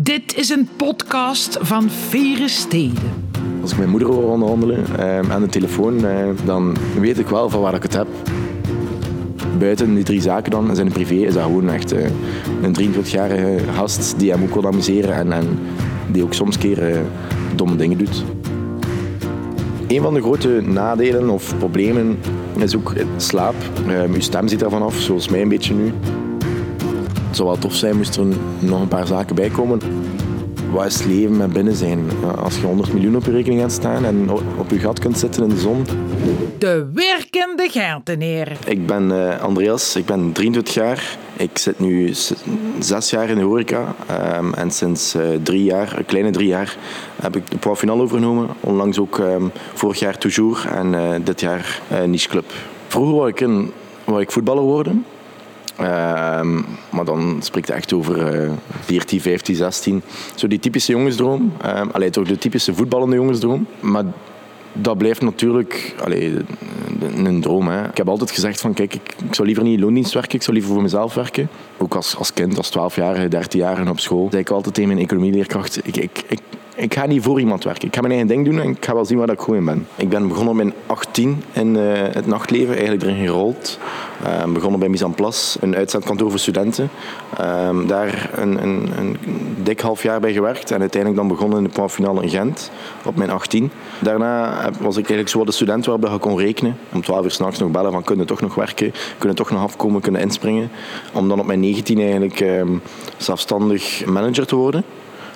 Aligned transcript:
Dit 0.00 0.36
is 0.36 0.48
een 0.48 0.68
podcast 0.76 1.58
van 1.60 1.90
Vere 1.90 2.48
Steden. 2.48 3.24
Als 3.62 3.70
ik 3.72 3.78
mijn 3.78 3.90
moeder 3.90 4.08
hoor 4.08 4.32
onderhandelen 4.32 4.98
eh, 4.98 5.30
aan 5.30 5.40
de 5.40 5.48
telefoon, 5.48 6.04
eh, 6.04 6.28
dan 6.44 6.76
weet 7.00 7.18
ik 7.18 7.26
wel 7.26 7.50
van 7.50 7.60
waar 7.60 7.74
ik 7.74 7.82
het 7.82 7.94
heb. 7.94 8.06
Buiten 9.58 9.94
die 9.94 10.04
drie 10.04 10.20
zaken 10.20 10.50
dan, 10.50 10.76
zijn 10.76 10.92
privé, 10.92 11.14
is 11.14 11.34
dat 11.34 11.42
gewoon 11.42 11.70
echt 11.70 11.92
eh, 11.92 12.10
een 12.62 12.94
23-jarige 12.94 13.58
gast 13.74 14.14
die 14.18 14.30
hem 14.30 14.42
ook 14.42 14.54
wil 14.54 14.66
amuseren 14.66 15.14
en, 15.14 15.32
en 15.32 15.58
die 16.12 16.22
ook 16.22 16.34
soms 16.34 16.58
keer 16.58 16.88
eh, 16.88 17.00
domme 17.54 17.76
dingen 17.76 17.98
doet. 17.98 18.24
Een 19.88 20.02
van 20.02 20.14
de 20.14 20.20
grote 20.20 20.62
nadelen 20.64 21.30
of 21.30 21.58
problemen 21.58 22.18
is 22.56 22.76
ook 22.76 22.92
slaap. 23.16 23.54
Uh, 23.86 24.02
uw 24.02 24.20
stem 24.20 24.48
zit 24.48 24.62
ervan 24.62 24.82
af, 24.82 24.94
zoals 24.94 25.28
mij 25.28 25.42
een 25.42 25.48
beetje 25.48 25.74
nu. 25.74 25.92
Het 27.38 27.46
zou 27.46 27.58
wel 27.58 27.68
tof 27.68 27.78
zijn 27.78 27.96
moest 27.96 28.16
er 28.16 28.24
nog 28.58 28.80
een 28.80 28.88
paar 28.88 29.06
zaken 29.06 29.34
bij 29.34 29.48
komen. 29.48 29.80
Wat 30.70 30.86
is 30.86 30.94
het 30.94 31.06
leven 31.06 31.36
met 31.36 31.52
binnen 31.52 31.74
zijn? 31.74 32.10
Als 32.36 32.56
je 32.56 32.66
100 32.66 32.92
miljoen 32.92 33.16
op 33.16 33.24
je 33.24 33.30
rekening 33.30 33.60
gaat 33.60 33.72
staan 33.72 34.04
en 34.04 34.30
op 34.58 34.70
je 34.70 34.78
gat 34.78 34.98
kunt 34.98 35.18
zitten 35.18 35.42
in 35.42 35.48
de 35.48 35.58
zon. 35.58 35.86
De 36.58 36.90
werkende 36.94 37.68
Genteneer. 37.70 38.56
Ik 38.66 38.86
ben 38.86 39.10
uh, 39.10 39.40
Andreas, 39.40 39.96
ik 39.96 40.06
ben 40.06 40.32
23 40.32 40.74
jaar. 40.74 41.16
Ik 41.36 41.58
zit 41.58 41.78
nu 41.78 42.14
zes 42.78 43.10
jaar 43.10 43.28
in 43.28 43.36
de 43.38 43.44
horeca. 43.44 43.94
Um, 44.38 44.54
en 44.54 44.70
sinds 44.70 45.14
uh, 45.14 45.22
drie 45.42 45.64
jaar, 45.64 45.98
een 45.98 46.06
kleine 46.06 46.30
drie 46.30 46.48
jaar, 46.48 46.76
heb 47.22 47.36
ik 47.36 47.62
de 47.62 47.76
Final 47.76 48.00
overgenomen. 48.00 48.48
Onlangs 48.60 48.98
ook 48.98 49.18
um, 49.18 49.50
vorig 49.74 49.98
jaar 49.98 50.18
Toujours 50.18 50.66
en 50.66 50.92
uh, 50.92 51.14
dit 51.24 51.40
jaar 51.40 51.80
Niche 52.06 52.28
Club. 52.28 52.52
Vroeger 52.86 53.14
wou 53.14 53.28
ik, 53.28 53.46
wou 54.04 54.20
ik 54.20 54.32
voetballer 54.32 54.64
worden. 54.64 55.04
Um, 55.80 56.64
maar 56.90 57.04
dan 57.04 57.36
spreekt 57.42 57.68
het 57.68 57.76
echt 57.76 57.92
over 57.92 58.42
uh, 58.44 58.52
14, 58.80 59.20
15, 59.20 59.54
16. 59.54 60.02
Zo 60.34 60.46
die 60.46 60.58
typische 60.58 60.92
jongensdroom. 60.92 61.52
Um, 61.94 62.10
toch 62.10 62.26
de 62.26 62.38
typische 62.38 62.74
voetballende 62.74 63.16
jongensdroom. 63.16 63.66
Maar 63.80 64.04
dat 64.72 64.98
blijft 64.98 65.22
natuurlijk 65.22 65.94
allee, 66.04 66.34
een 67.14 67.40
droom. 67.40 67.68
Hè. 67.68 67.88
Ik 67.88 67.96
heb 67.96 68.08
altijd 68.08 68.30
gezegd 68.30 68.60
van 68.60 68.74
kijk, 68.74 68.94
ik, 68.94 69.14
ik 69.28 69.34
zou 69.34 69.46
liever 69.46 69.64
niet 69.64 69.74
in 69.74 69.80
loondienst 69.80 70.14
werken, 70.14 70.34
ik 70.34 70.42
zou 70.42 70.56
liever 70.56 70.74
voor 70.74 70.82
mezelf 70.82 71.14
werken. 71.14 71.48
Ook 71.76 71.94
als, 71.94 72.16
als 72.16 72.32
kind, 72.32 72.56
als 72.56 72.70
12-jarige, 72.70 73.28
13-jarige 73.28 73.90
op 73.90 74.00
school. 74.00 74.26
zei 74.30 74.42
ik 74.42 74.50
altijd 74.50 74.74
tegen 74.74 74.90
mijn 74.90 75.04
economieleerkracht, 75.04 75.86
ik, 75.86 75.96
ik, 75.96 76.24
ik, 76.28 76.40
ik 76.78 76.94
ga 76.94 77.06
niet 77.06 77.22
voor 77.22 77.40
iemand 77.40 77.64
werken. 77.64 77.88
Ik 77.88 77.94
ga 77.94 78.00
mijn 78.00 78.12
eigen 78.12 78.28
ding 78.28 78.44
doen 78.44 78.60
en 78.60 78.68
ik 78.68 78.84
ga 78.84 78.94
wel 78.94 79.04
zien 79.04 79.18
waar 79.18 79.30
ik 79.30 79.40
goed 79.40 79.56
in 79.56 79.64
ben. 79.64 79.86
Ik 79.96 80.08
ben 80.08 80.28
begonnen 80.28 80.48
op 80.48 80.56
mijn 80.56 80.72
18 80.86 81.42
in 81.52 81.74
uh, 81.74 81.82
het 81.92 82.26
nachtleven, 82.26 82.74
eigenlijk 82.74 83.02
erin 83.02 83.26
gerold. 83.26 83.78
Uh, 84.22 84.52
begonnen 84.52 84.80
bij 84.80 84.88
Mise 84.88 85.04
en 85.04 85.14
Place, 85.14 85.58
een 85.60 85.76
uitzendkantoor 85.76 86.30
voor 86.30 86.38
studenten. 86.38 86.90
Uh, 87.40 87.68
daar 87.86 88.30
een, 88.34 88.62
een, 88.62 88.90
een, 88.98 89.16
dik 89.62 89.80
half 89.80 90.02
jaar 90.02 90.20
bij 90.20 90.32
gewerkt 90.32 90.70
en 90.70 90.80
uiteindelijk 90.80 91.20
dan 91.20 91.30
begonnen 91.30 91.58
in 91.58 91.70
de 91.74 91.88
finale 91.88 92.22
in 92.22 92.28
Gent 92.28 92.70
op 93.04 93.16
mijn 93.16 93.30
18. 93.30 93.70
Daarna 93.98 94.54
was 94.80 94.96
ik 94.96 95.08
eigenlijk 95.08 95.28
zo 95.28 95.44
de 95.44 95.52
student 95.52 95.86
waarop 95.86 96.10
je 96.10 96.18
kon 96.18 96.38
rekenen. 96.38 96.76
Om 96.92 97.02
12 97.02 97.24
uur 97.24 97.30
s'nachts 97.30 97.58
nog 97.58 97.70
bellen 97.70 97.92
van 97.92 98.04
kunnen 98.04 98.26
toch 98.26 98.40
nog 98.40 98.54
werken, 98.54 98.92
kunnen 99.18 99.36
toch 99.36 99.50
nog 99.50 99.62
afkomen, 99.62 100.00
kunnen 100.00 100.20
inspringen. 100.20 100.70
Om 101.12 101.28
dan 101.28 101.40
op 101.40 101.46
mijn 101.46 101.60
19 101.60 101.98
eigenlijk 101.98 102.44
zelfstandig 103.16 104.06
manager 104.06 104.46
te 104.46 104.56
worden. 104.56 104.84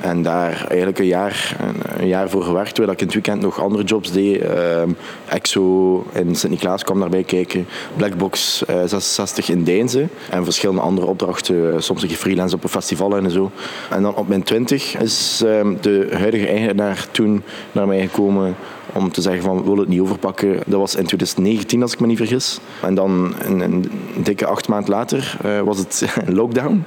En 0.03 0.22
daar 0.22 0.64
eigenlijk 0.69 0.98
een 0.98 1.06
jaar, 1.06 1.56
een 1.97 2.06
jaar 2.06 2.31
voor 2.31 2.42
gewerkt, 2.42 2.75
terwijl 2.75 2.92
ik 2.92 3.00
in 3.00 3.06
het 3.06 3.14
weekend 3.14 3.42
nog 3.42 3.61
andere 3.61 3.84
jobs 3.84 4.12
deed. 4.12 4.42
Uh, 4.42 4.83
EXO 5.28 6.05
in 6.12 6.36
Sint-Niklaas 6.36 6.84
kwam 6.84 7.00
daarbij 7.00 7.22
kijken. 7.22 7.67
Blackbox 7.97 8.64
uh, 8.70 8.77
66 8.86 9.48
in 9.48 9.64
Deinze. 9.64 10.06
En 10.30 10.45
verschillende 10.45 10.80
andere 10.80 11.06
opdrachten. 11.06 11.83
Soms 11.83 12.03
een 12.03 12.11
freelance 12.11 12.55
op 12.55 12.62
een 12.62 12.69
festival 12.69 13.17
en 13.17 13.30
zo. 13.30 13.50
En 13.91 14.03
dan 14.03 14.14
op 14.14 14.28
mijn 14.28 14.42
20 14.42 14.97
is 14.97 15.42
uh, 15.45 15.67
de 15.80 16.08
huidige 16.12 16.47
eigenaar 16.47 17.06
toen 17.11 17.42
naar 17.73 17.86
mij 17.86 18.00
gekomen 18.00 18.56
om 18.93 19.11
te 19.11 19.21
zeggen 19.21 19.43
van 19.43 19.57
we 19.57 19.62
willen 19.62 19.79
het 19.79 19.89
niet 19.89 20.01
overpakken. 20.01 20.61
Dat 20.67 20.81
was 20.81 20.95
in 20.95 21.05
2019 21.05 21.83
als 21.83 21.93
ik 21.93 22.01
me 22.01 22.07
niet 22.07 22.17
vergis. 22.17 22.61
En 22.83 22.95
dan 22.95 23.35
een, 23.39 23.61
een 23.61 23.91
dikke 24.17 24.47
acht 24.47 24.69
maand 24.69 24.89
later 24.89 25.36
uh, 25.45 25.61
was 25.61 25.79
het 25.79 26.05
lockdown. 26.27 26.85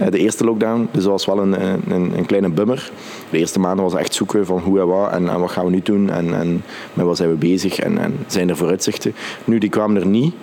Uh, 0.00 0.06
de 0.10 0.18
eerste 0.18 0.44
lockdown. 0.44 0.88
Dus 0.90 1.02
dat 1.02 1.12
was 1.12 1.26
wel 1.26 1.38
een, 1.38 1.62
een, 1.62 2.12
een, 2.16 2.26
kleine 2.26 2.48
bummer. 2.48 2.90
De 3.30 3.38
eerste 3.38 3.58
maanden 3.58 3.84
was 3.84 3.94
echt 3.94 4.14
zoeken 4.14 4.46
van 4.46 4.58
hoe 4.58 4.80
en 4.80 4.86
wat 4.86 5.12
en, 5.12 5.28
en 5.28 5.40
wat 5.40 5.50
gaan 5.50 5.64
we 5.64 5.70
nu 5.70 5.80
doen 5.82 6.10
en, 6.10 6.34
en 6.34 6.62
met 6.92 7.06
wat 7.06 7.16
zijn 7.16 7.30
we 7.30 7.36
bezig 7.36 7.78
en, 7.78 7.98
en 7.98 8.16
zijn 8.26 8.48
er 8.48 8.56
vooruitzichten. 8.56 9.14
Nu, 9.44 9.58
die 9.58 9.70
kwamen 9.70 10.00
er 10.00 10.06
niet. 10.06 10.34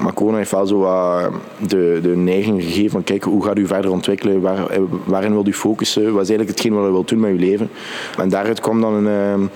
Maar 0.00 0.14
corona 0.14 0.36
heeft 0.36 0.50
wel 0.50 0.66
zo 0.66 0.82
uh, 0.82 1.26
de, 1.66 1.98
de 2.02 2.16
neiging 2.16 2.62
gegeven 2.62 2.90
van 2.90 3.04
kijk, 3.04 3.24
hoe 3.24 3.44
gaat 3.44 3.58
u 3.58 3.66
verder 3.66 3.90
ontwikkelen? 3.90 4.40
Waar, 4.40 4.66
waarin 5.04 5.32
wilt 5.32 5.48
u 5.48 5.52
focussen? 5.52 6.02
Wat 6.02 6.22
is 6.22 6.28
eigenlijk 6.28 6.48
hetgeen 6.48 6.74
wat 6.74 6.88
u 6.88 6.92
wilt 6.92 7.08
doen 7.08 7.20
met 7.20 7.30
uw 7.30 7.38
leven? 7.38 7.70
En 8.18 8.28
daaruit 8.28 8.60
kwam 8.60 8.80
dan 8.80 9.06
een 9.06 9.50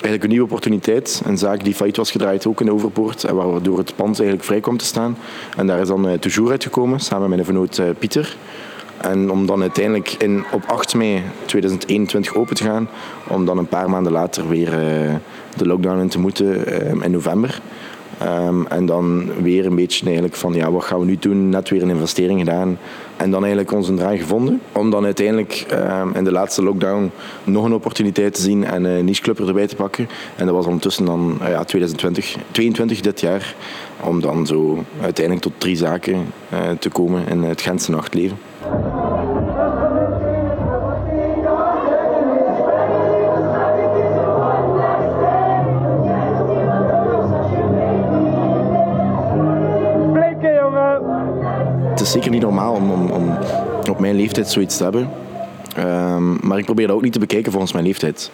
eigenlijk 0.00 0.22
een 0.22 0.28
nieuwe 0.28 0.44
opportuniteit. 0.44 1.22
Een 1.24 1.38
zaak 1.38 1.64
die 1.64 1.74
failliet 1.74 1.96
was 1.96 2.10
gedraaid, 2.10 2.46
ook 2.46 2.60
in 2.60 2.66
de 2.66 2.72
Overpoort. 2.72 3.24
En 3.24 3.34
waardoor 3.34 3.78
het 3.78 3.96
pand 3.96 4.18
eigenlijk 4.18 4.44
vrij 4.44 4.60
kwam 4.60 4.76
te 4.76 4.84
staan. 4.84 5.16
En 5.56 5.66
daar 5.66 5.80
is 5.80 5.88
dan 5.88 6.08
uh, 6.08 6.12
Toujours 6.12 6.50
uitgekomen, 6.50 7.00
samen 7.00 7.28
met 7.28 7.30
mijn 7.30 7.44
vernoot 7.44 7.78
uh, 7.78 7.86
Pieter. 7.98 8.36
En 9.00 9.30
om 9.30 9.46
dan 9.46 9.60
uiteindelijk 9.60 10.12
in, 10.18 10.44
op 10.52 10.64
8 10.66 10.94
mei 10.94 11.22
2021 11.44 12.34
open 12.34 12.54
te 12.56 12.64
gaan. 12.64 12.88
Om 13.28 13.44
dan 13.44 13.58
een 13.58 13.68
paar 13.68 13.90
maanden 13.90 14.12
later 14.12 14.48
weer 14.48 14.68
uh, 14.68 15.14
de 15.56 15.66
lockdown 15.66 16.00
in 16.00 16.08
te 16.08 16.18
moeten 16.18 16.66
in 17.02 17.10
november. 17.10 17.60
Um, 18.22 18.66
en 18.66 18.86
dan 18.86 19.32
weer 19.42 19.66
een 19.66 19.74
beetje 19.74 20.04
eigenlijk 20.04 20.34
van 20.34 20.52
ja, 20.52 20.70
wat 20.70 20.84
gaan 20.84 21.00
we 21.00 21.04
nu 21.04 21.16
doen? 21.16 21.48
Net 21.48 21.68
weer 21.68 21.82
een 21.82 21.90
investering 21.90 22.38
gedaan. 22.38 22.78
En 23.16 23.30
dan 23.30 23.40
eigenlijk 23.40 23.72
onze 23.72 23.94
draai 23.94 24.18
gevonden. 24.18 24.60
Om 24.72 24.90
dan 24.90 25.04
uiteindelijk 25.04 25.66
um, 25.72 26.14
in 26.14 26.24
de 26.24 26.32
laatste 26.32 26.62
lockdown 26.62 27.10
nog 27.44 27.64
een 27.64 27.72
opportuniteit 27.72 28.34
te 28.34 28.40
zien 28.40 28.64
en 28.64 28.84
een 28.84 29.04
niche 29.04 29.22
club 29.22 29.40
erbij 29.40 29.66
te 29.66 29.76
pakken. 29.76 30.08
En 30.36 30.46
dat 30.46 30.54
was 30.54 30.66
ondertussen 30.66 31.04
dan 31.04 31.38
uh, 31.42 31.48
ja, 31.48 31.64
2020, 31.64 32.36
22 32.50 33.00
dit 33.00 33.20
jaar. 33.20 33.54
Om 34.00 34.20
dan 34.20 34.46
zo 34.46 34.84
uiteindelijk 35.02 35.44
tot 35.44 35.60
drie 35.60 35.76
zaken 35.76 36.26
uh, 36.52 36.58
te 36.78 36.88
komen 36.88 37.28
in 37.28 37.42
het 37.42 37.60
Gentse 37.60 37.90
nachtleven. 37.90 38.38
Het 52.00 52.08
is 52.08 52.14
zeker 52.14 52.30
niet 52.30 52.42
normaal 52.42 52.74
om, 52.74 52.90
om, 52.90 53.10
om 53.10 53.38
op 53.90 53.98
mijn 53.98 54.16
leeftijd 54.16 54.48
zoiets 54.48 54.76
te 54.76 54.82
hebben. 54.82 55.10
Um, 55.78 56.38
maar 56.42 56.58
ik 56.58 56.64
probeer 56.64 56.86
dat 56.86 56.96
ook 56.96 57.02
niet 57.02 57.12
te 57.12 57.18
bekijken 57.18 57.50
volgens 57.50 57.72
mijn 57.72 57.84
leeftijd. 57.84 58.30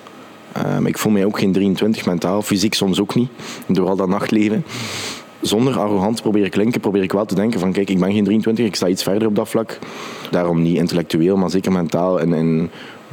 Um, 0.77 0.87
ik 0.87 0.99
voel 0.99 1.13
mij 1.13 1.25
ook 1.25 1.39
geen 1.39 1.53
23 1.53 2.07
mentaal, 2.07 2.43
fysiek 2.43 2.75
soms 2.75 3.01
ook 3.01 3.15
niet, 3.15 3.31
door 3.67 3.89
al 3.89 3.97
dat 3.97 4.09
nachtleven. 4.09 4.65
Zonder 5.41 5.79
arrogant 5.79 6.23
proberen 6.23 6.51
klinken, 6.51 6.81
probeer 6.81 7.03
ik 7.03 7.13
wel 7.13 7.25
te 7.25 7.35
denken 7.35 7.61
van 7.61 7.73
kijk, 7.73 7.91
ik 7.91 7.99
ben 7.99 8.13
geen 8.13 8.25
23, 8.25 8.67
ik 8.67 8.77
sta 8.77 8.87
iets 8.87 9.03
verder 9.03 9.29
op 9.29 9.37
dat 9.37 9.49
vlak. 9.49 9.79
Daarom 10.31 10.63
niet 10.63 10.77
intellectueel, 10.77 11.37
maar 11.37 11.51
zeker 11.51 11.73
mentaal 11.73 12.21
en, 12.21 12.35
en 12.35 12.71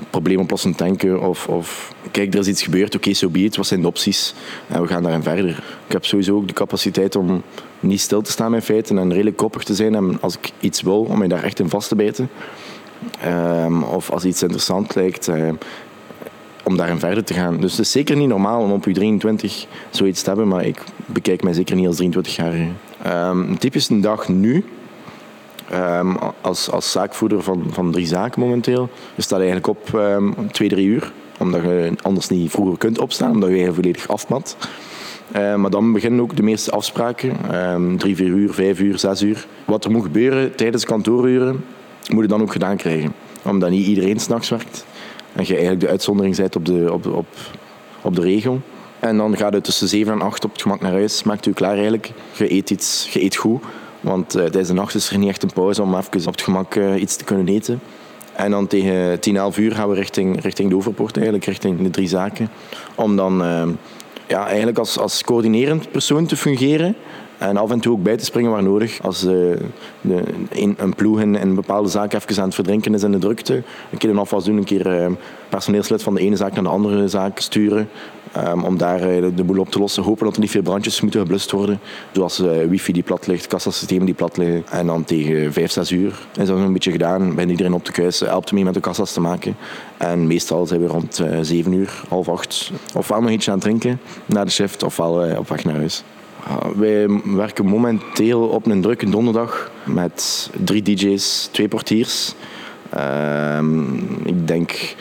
probleemoplossend 0.10 0.78
denken 0.78 1.22
of, 1.22 1.48
of 1.48 1.94
kijk, 2.12 2.34
er 2.34 2.40
is 2.40 2.48
iets 2.48 2.64
gebeurd, 2.64 2.88
oké, 2.88 2.96
okay, 2.96 3.14
so 3.14 3.30
be 3.30 3.44
it, 3.44 3.56
wat 3.56 3.68
zijn 3.68 3.82
de 3.82 3.88
opties 3.88 4.34
en 4.68 4.82
we 4.82 4.88
gaan 4.88 5.04
daarin 5.04 5.24
verder. 5.24 5.64
Ik 5.88 5.92
heb 5.92 6.06
sowieso 6.06 6.36
ook 6.36 6.48
de 6.48 6.54
capaciteit 6.54 7.16
om 7.16 7.44
niet 7.84 8.02
stil 8.02 8.22
te 8.22 8.32
staan 8.32 8.52
met 8.52 8.64
feiten 8.64 8.98
en 8.98 9.12
redelijk 9.12 9.38
koppig 9.38 9.64
te 9.64 9.76
zijn 9.76 9.96
en 9.96 10.18
als 10.22 10.38
ik 10.38 10.52
iets 10.60 10.82
wil, 10.82 11.02
om 11.02 11.18
mij 11.18 11.28
daar 11.28 11.44
echt 11.44 11.60
in 11.60 11.70
vast 11.70 11.88
te 11.88 11.96
bijten. 11.96 12.30
Um, 13.26 13.84
of 13.84 14.12
als 14.12 14.26
iets 14.26 14.42
interessant 14.42 14.96
lijkt, 14.96 15.28
uh, 15.28 15.50
om 16.64 16.78
daarin 16.78 17.00
verder 17.00 17.24
te 17.24 17.34
gaan. 17.34 17.58
Dus 17.60 17.72
het 17.72 17.80
is 17.80 17.92
zeker 17.92 18.16
niet 18.16 18.28
normaal 18.28 18.62
om 18.62 18.72
op 18.72 18.86
je 18.86 18.94
23 18.94 19.66
zoiets 19.90 20.22
te 20.22 20.28
hebben, 20.28 20.48
maar 20.48 20.66
ik 20.66 20.84
bekijk 21.06 21.44
mij 21.44 21.54
zeker 21.54 21.76
niet 21.76 21.88
als 21.88 22.02
23-jarige. 22.02 22.68
Um, 23.08 23.50
een 23.50 23.58
typische 23.58 24.00
dag 24.00 24.28
nu, 24.28 24.66
um, 25.74 26.18
als, 26.42 26.72
als 26.72 26.92
zaakvoerder 26.92 27.44
van, 27.44 27.66
van 27.72 27.92
drie 27.92 28.08
zaken 28.08 28.42
momenteel, 28.42 28.90
je 29.16 29.22
staat 29.22 29.40
eigenlijk 29.40 29.68
op 29.68 30.02
twee, 30.52 30.70
drie 30.70 30.88
uur, 30.88 31.12
omdat 31.40 31.62
je 31.62 31.94
anders 32.02 32.30
niet 32.30 32.52
vroeger 32.52 32.78
kunt 32.78 33.00
opstaan, 33.00 33.32
omdat 33.32 33.50
je 33.50 33.58
je 33.58 33.74
volledig 33.74 34.08
afmat. 34.08 34.58
Uh, 35.36 35.56
maar 35.56 35.70
dan 35.70 35.94
beginnen 35.94 36.22
ook 36.22 36.36
de 36.36 36.44
meeste 36.44 36.72
afspraken, 36.72 37.56
um, 37.56 37.98
drie, 37.98 38.16
vier 38.16 38.28
uur, 38.28 38.54
vijf 38.54 38.80
uur, 38.80 39.00
zes 39.00 39.22
uur. 39.22 39.48
Wat 39.66 39.86
er 39.86 39.92
moet 39.92 40.04
gebeuren 40.04 40.56
tijdens 40.56 40.86
kantooruren, 40.86 41.64
moet 42.12 42.22
je 42.22 42.30
dan 42.30 42.42
ook 42.42 42.52
gedaan 42.52 42.78
krijgen. 42.78 43.14
Omdat 43.44 43.70
niet 43.70 43.88
iedereen 43.88 44.20
s'nachts 44.20 44.50
werkt. 44.50 44.86
En 45.34 45.44
je 45.44 45.52
eigenlijk 45.54 45.80
de 45.80 45.90
uitzondering 45.90 46.36
bent 46.36 46.56
op 46.56 46.66
de, 46.66 46.94
op, 46.94 47.06
op, 47.06 47.28
op 48.02 48.16
de 48.16 48.22
regel. 48.22 48.62
En 49.00 49.18
dan 49.18 49.38
gaat 49.38 49.54
het 49.54 49.64
tussen 49.64 49.88
7 49.88 50.14
en 50.14 50.22
8 50.22 50.46
op 50.46 50.52
het 50.52 50.62
gemak 50.62 50.82
naar 50.82 50.92
huis. 50.92 51.24
Maakt 51.24 51.46
u 51.46 51.52
klaar 51.52 51.74
eigenlijk. 51.74 52.12
Je 52.38 52.54
eet, 52.54 52.70
iets, 52.70 53.10
je 53.14 53.24
eet 53.24 53.36
goed. 53.36 53.64
Want 54.00 54.36
uh, 54.36 54.42
tijdens 54.42 54.68
de 54.68 54.74
nacht 54.74 54.96
is 54.96 55.10
er 55.10 55.18
niet 55.18 55.30
echt 55.30 55.44
een 55.44 55.54
pauze 55.54 55.82
om 55.82 55.96
even 55.96 56.28
op 56.28 56.34
het 56.34 56.42
gemak 56.42 56.76
uh, 56.76 57.02
iets 57.02 57.16
te 57.16 57.24
kunnen 57.24 57.48
eten. 57.48 57.80
En 58.34 58.52
dan 58.52 58.68
tegen 58.68 59.20
10, 59.20 59.36
11 59.36 59.58
uur 59.58 59.72
gaan 59.72 59.90
we 59.90 59.96
richting, 59.96 60.42
richting 60.42 60.70
de 60.70 60.76
overpoort, 60.76 61.16
eigenlijk, 61.16 61.46
richting 61.46 61.82
de 61.82 61.90
drie 61.90 62.08
zaken. 62.08 62.50
Om 62.96 63.16
dan 63.16 63.42
uh, 63.42 63.64
ja, 64.28 64.48
eigenlijk 64.48 64.78
als, 64.78 64.98
als 64.98 65.24
coördinerend 65.24 65.92
persoon 65.92 66.26
te 66.26 66.38
fungeren. 66.38 66.96
En 67.44 67.58
af 67.58 67.72
en 67.72 67.80
toe 67.80 67.94
ook 67.94 68.04
bij 68.04 68.18
te 68.18 68.26
springen 68.26 68.52
waar 68.52 68.64
nodig. 68.64 69.02
Als 69.02 69.24
uh, 69.24 69.32
de, 70.02 70.24
een, 70.50 70.76
een 70.78 70.96
ploeg 70.96 71.22
in, 71.22 71.36
een 71.36 71.56
bepaalde 71.56 71.90
zaak 71.90 72.14
even 72.14 72.38
aan 72.38 72.46
het 72.46 72.56
verdrinken 72.56 72.94
is 72.94 73.04
in 73.04 73.12
de 73.12 73.18
drukte. 73.18 73.54
Een 73.92 73.98
keer 73.98 74.10
een 74.10 74.18
afwas 74.18 74.44
doen, 74.44 74.58
een 74.58 74.64
keer 74.64 75.02
uh, 75.02 75.08
personeelslid 75.50 76.04
van 76.04 76.14
de 76.14 76.22
ene 76.22 76.36
zaak 76.36 76.54
naar 76.54 76.64
de 76.64 76.70
andere 76.70 77.08
zaak 77.08 77.40
sturen. 77.40 77.90
Um, 78.38 78.64
om 78.64 78.78
daar 78.78 79.00
uh, 79.00 79.22
de, 79.22 79.34
de, 79.34 79.44
boel 79.44 79.60
op 79.60 79.70
te 79.70 79.80
lossen. 79.80 80.04
Hopen 80.04 80.26
dat 80.26 80.34
er 80.36 80.42
niet 80.42 80.52
veel 80.52 80.62
brandjes 80.62 81.02
moeten 81.02 81.20
geblust 81.20 81.52
worden. 81.52 81.80
Zoals 82.12 82.38
wifi 82.70 82.94
die 82.94 83.04
plat 83.04 83.28
ligt, 83.28 83.48
kassasystemen 83.48 84.06
die 84.06 84.16
plat 84.16 84.38
liggen. 84.38 84.64
En 84.72 84.88
dan 84.88 85.04
tegen 85.04 85.54
5, 85.54 85.72
6 85.72 85.92
uur 85.92 86.28
is 86.40 86.48
dat 86.48 86.58
een 86.58 86.74
beetje 86.74 86.92
gedaan. 86.92 87.36
Bij 87.36 87.46
iedereen 87.46 87.74
op 87.74 87.84
te 87.84 87.92
kuisen, 87.92 88.28
helpt 88.28 88.52
mee 88.52 88.64
met 88.64 88.74
de 88.74 88.80
kassa's 88.80 89.14
te 89.14 89.22
maken. 89.22 89.56
En 89.98 90.28
meestal 90.28 90.66
zijn 90.66 90.82
we 90.82 90.88
rond 90.88 91.24
7 91.42 91.74
uur, 91.74 92.04
half 92.10 92.30
8. 92.30 92.72
Ofwel 92.96 93.22
nog 93.22 93.30
iets 93.30 93.48
aan 93.48 93.54
het 93.54 93.64
drinken 93.64 94.00
na 94.26 94.44
de 94.44 94.52
shift, 94.52 94.84
ofwel 94.84 95.38
op 95.38 95.50
weg 95.50 95.64
naar 95.64 95.76
huis. 95.76 96.04
Wij 96.76 97.08
werken 97.24 97.66
momenteel 97.66 98.42
op 98.42 98.66
een 98.66 98.82
drukke 98.82 99.10
donderdag 99.10 99.72
met 99.84 100.50
drie 100.64 100.82
DJ's, 100.82 101.50
twee 101.52 101.68
portiers. 101.68 102.34
Uh, 102.96 103.60
ik 104.24 104.48
denk 104.48 104.96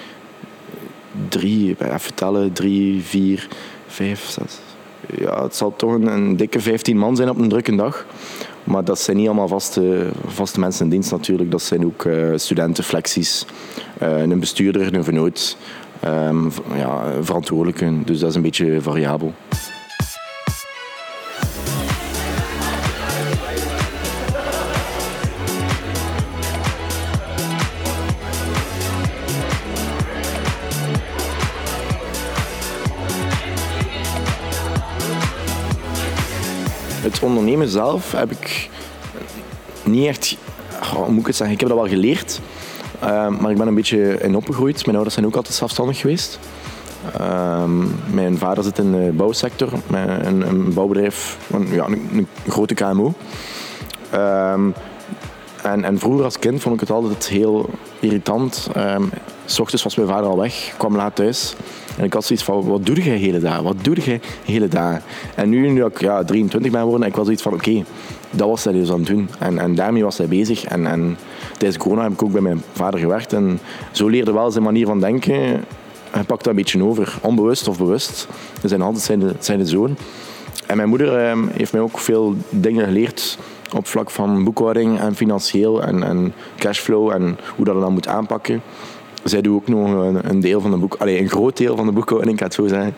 drie, 1.29 1.77
even 1.79 2.15
tellen, 2.15 2.53
drie, 2.53 3.03
vier, 3.03 3.49
vijf, 3.87 4.29
zes. 4.29 4.59
Ja, 5.19 5.43
het 5.43 5.57
zal 5.57 5.77
toch 5.77 5.93
een, 5.93 6.37
dikke 6.37 6.61
15 6.61 6.99
man 6.99 7.17
zijn 7.17 7.29
op 7.29 7.39
een 7.39 7.49
drukke 7.49 7.77
dag. 7.77 8.07
Maar 8.65 8.85
dat 8.85 8.99
zijn 8.99 9.17
niet 9.17 9.27
allemaal 9.27 9.49
vaste, 9.49 10.11
vaste 10.27 10.61
mensen 10.61 10.85
in 10.85 10.91
dienst 10.91 11.11
natuurlijk. 11.11 11.51
Dat 11.51 11.63
zijn 11.63 11.85
ook 11.85 12.05
uh, 12.05 12.33
studenten, 12.37 12.85
flexies, 12.85 13.47
uh, 14.03 14.21
een 14.21 14.41
bestuurder, 14.41 14.95
een 14.95 15.05
vernoot, 15.05 15.57
um, 16.05 16.53
ja, 16.77 17.03
verantwoordelijken. 17.21 18.03
Dus 18.05 18.19
dat 18.19 18.31
is 18.31 18.37
een 18.37 18.43
beetje 18.43 18.81
variabel. 18.81 19.35
Ondernemen 37.23 37.69
zelf 37.69 38.13
heb 38.13 38.31
ik 38.31 38.71
niet 39.85 40.07
echt, 40.07 40.37
hoe 40.95 41.11
moet 41.11 41.21
ik 41.21 41.27
het 41.27 41.37
zeggen, 41.37 41.55
ik 41.55 41.61
heb 41.61 41.69
dat 41.69 41.79
wel 41.79 41.89
geleerd. 41.89 42.41
Uh, 43.03 43.29
maar 43.29 43.51
ik 43.51 43.57
ben 43.57 43.67
een 43.67 43.75
beetje 43.75 44.19
in 44.21 44.37
opgegroeid. 44.37 44.81
Mijn 44.83 44.95
ouders 44.95 45.15
zijn 45.15 45.27
ook 45.27 45.37
altijd 45.37 45.55
zelfstandig 45.55 45.99
geweest. 45.99 46.39
Uh, 47.21 47.65
mijn 48.13 48.39
vader 48.39 48.65
zit 48.65 48.79
in 48.79 48.93
de 48.93 49.13
bouwsector, 49.13 49.69
een, 49.91 50.49
een 50.49 50.75
bouwbedrijf, 50.75 51.39
een, 51.51 51.69
ja, 51.71 51.87
een, 51.87 52.27
grote 52.49 52.75
KMO. 52.75 53.15
Uh, 54.15 54.53
en, 55.63 55.85
en, 55.85 55.99
vroeger 55.99 56.25
als 56.25 56.39
kind 56.39 56.61
vond 56.61 56.75
ik 56.75 56.81
het 56.81 56.91
altijd 56.91 57.29
heel 57.29 57.71
irritant. 58.01 58.71
S 59.53 59.61
ochtends 59.61 59.83
was 59.83 59.97
mijn 59.97 60.09
vader 60.09 60.31
al 60.31 60.37
weg, 60.37 60.75
kwam 60.77 60.97
laat 60.97 61.17
thuis. 61.17 61.55
En 61.97 62.05
ik 62.05 62.13
had 62.13 62.25
zoiets 62.25 62.45
van, 62.45 62.65
wat 62.65 62.87
doe 62.87 63.05
je 63.05 63.11
hele 63.11 63.39
dag? 63.39 63.61
Wat 63.61 63.85
doe 63.85 63.97
je 64.05 64.21
hele 64.45 64.69
dag? 64.69 64.99
En 65.35 65.49
nu, 65.49 65.69
nu 65.69 65.85
ik 65.85 66.01
ja, 66.01 66.25
23 66.25 66.71
ben 66.71 66.81
geworden, 66.81 67.09
ik 67.09 67.15
was 67.15 67.25
zoiets 67.25 67.43
van, 67.43 67.53
oké, 67.53 67.85
dat 68.31 68.49
was 68.49 68.65
hij 68.65 68.73
dus 68.73 68.91
aan 68.91 68.99
het 68.99 69.07
doen. 69.07 69.29
En, 69.39 69.59
en 69.59 69.75
daarmee 69.75 70.03
was 70.03 70.19
hij 70.19 70.27
bezig. 70.27 70.65
En, 70.65 70.87
en 70.87 71.17
tijdens 71.59 71.77
corona 71.83 72.03
heb 72.03 72.13
ik 72.13 72.23
ook 72.23 72.33
bij 72.33 72.41
mijn 72.41 72.63
vader 72.73 73.01
gewerkt. 73.01 73.33
En 73.33 73.61
zo 73.91 74.09
leerde 74.09 74.33
wel 74.33 74.51
zijn 74.51 74.65
manier 74.65 74.87
van 74.87 75.01
denken. 75.01 75.65
Hij 76.11 76.25
pakt 76.27 76.45
dat 76.45 76.47
een 76.47 76.55
beetje 76.55 76.85
over, 76.85 77.19
onbewust 77.21 77.69
of 77.69 77.79
bewust. 77.79 78.29
Zijn 78.63 78.83
altijd 78.83 79.05
zijn, 79.05 79.21
de, 79.21 79.35
zijn 79.39 79.59
de 79.59 79.67
zoon. 79.67 79.97
En 80.67 80.77
mijn 80.77 80.89
moeder 80.89 81.17
eh, 81.17 81.39
heeft 81.53 81.73
mij 81.73 81.81
ook 81.81 81.99
veel 81.99 82.35
dingen 82.51 82.85
geleerd 82.85 83.39
op 83.75 83.87
vlak 83.87 84.11
van 84.11 84.45
boekhouding 84.45 84.99
en 85.01 85.15
financieel 85.15 85.83
en, 85.83 86.03
en 86.03 86.35
cashflow 86.59 87.11
en 87.11 87.39
hoe 87.57 87.65
dat 87.65 87.81
dan 87.81 87.93
moet 87.93 88.09
aanpakken 88.09 88.63
zij 89.25 89.41
doet 89.41 89.55
ook 89.55 89.69
nog 89.69 90.15
een, 90.23 90.41
deel 90.41 90.61
van 90.61 90.71
de 90.71 90.77
boek, 90.77 90.97
allee, 90.99 91.21
een 91.21 91.29
groot 91.29 91.57
deel 91.57 91.77
van 91.77 91.87
de 91.87 91.93
boekhouding, 91.93 92.33
ik 92.33 92.39
ga 92.39 92.45
het 92.45 92.55
zo 92.55 92.67
zeggen. 92.67 92.95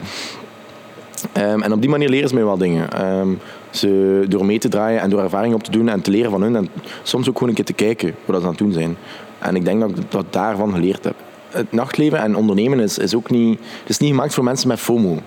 Um, 1.37 1.63
en 1.63 1.73
op 1.73 1.81
die 1.81 1.91
manier 1.91 2.09
leren 2.09 2.29
ze 2.29 2.35
mij 2.35 2.45
wel 2.45 2.59
dingen. 2.59 3.11
Um, 3.19 3.39
ze, 3.71 4.25
door 4.29 4.45
mee 4.45 4.59
te 4.59 4.69
draaien 4.69 5.01
en 5.01 5.11
door 5.11 5.21
ervaring 5.21 5.55
op 5.55 5.63
te 5.63 5.71
doen 5.71 5.89
en 5.89 6.01
te 6.01 6.11
leren 6.11 6.31
van 6.31 6.43
hun. 6.43 6.57
En 6.57 6.69
soms 7.03 7.29
ook 7.29 7.35
gewoon 7.35 7.49
een 7.49 7.55
keer 7.55 7.65
te 7.65 7.73
kijken 7.73 8.15
wat 8.25 8.37
ze 8.37 8.43
aan 8.43 8.49
het 8.49 8.59
doen 8.59 8.73
zijn. 8.73 8.97
En 9.39 9.57
ik 9.57 9.65
denk 9.65 9.81
dat 9.81 9.91
ik 9.91 9.97
dat 10.11 10.27
daarvan 10.31 10.73
geleerd 10.73 11.05
heb. 11.05 11.15
Het 11.49 11.73
nachtleven 11.73 12.19
en 12.19 12.37
ondernemen 12.37 12.81
is, 12.81 12.99
is 12.99 13.15
ook 13.15 13.31
niet, 13.31 13.61
is 13.87 13.99
niet 13.99 14.11
gemaakt 14.11 14.35
voor 14.35 14.45
mensen 14.45 14.69
met 14.69 14.79
FOMO. 14.79 15.19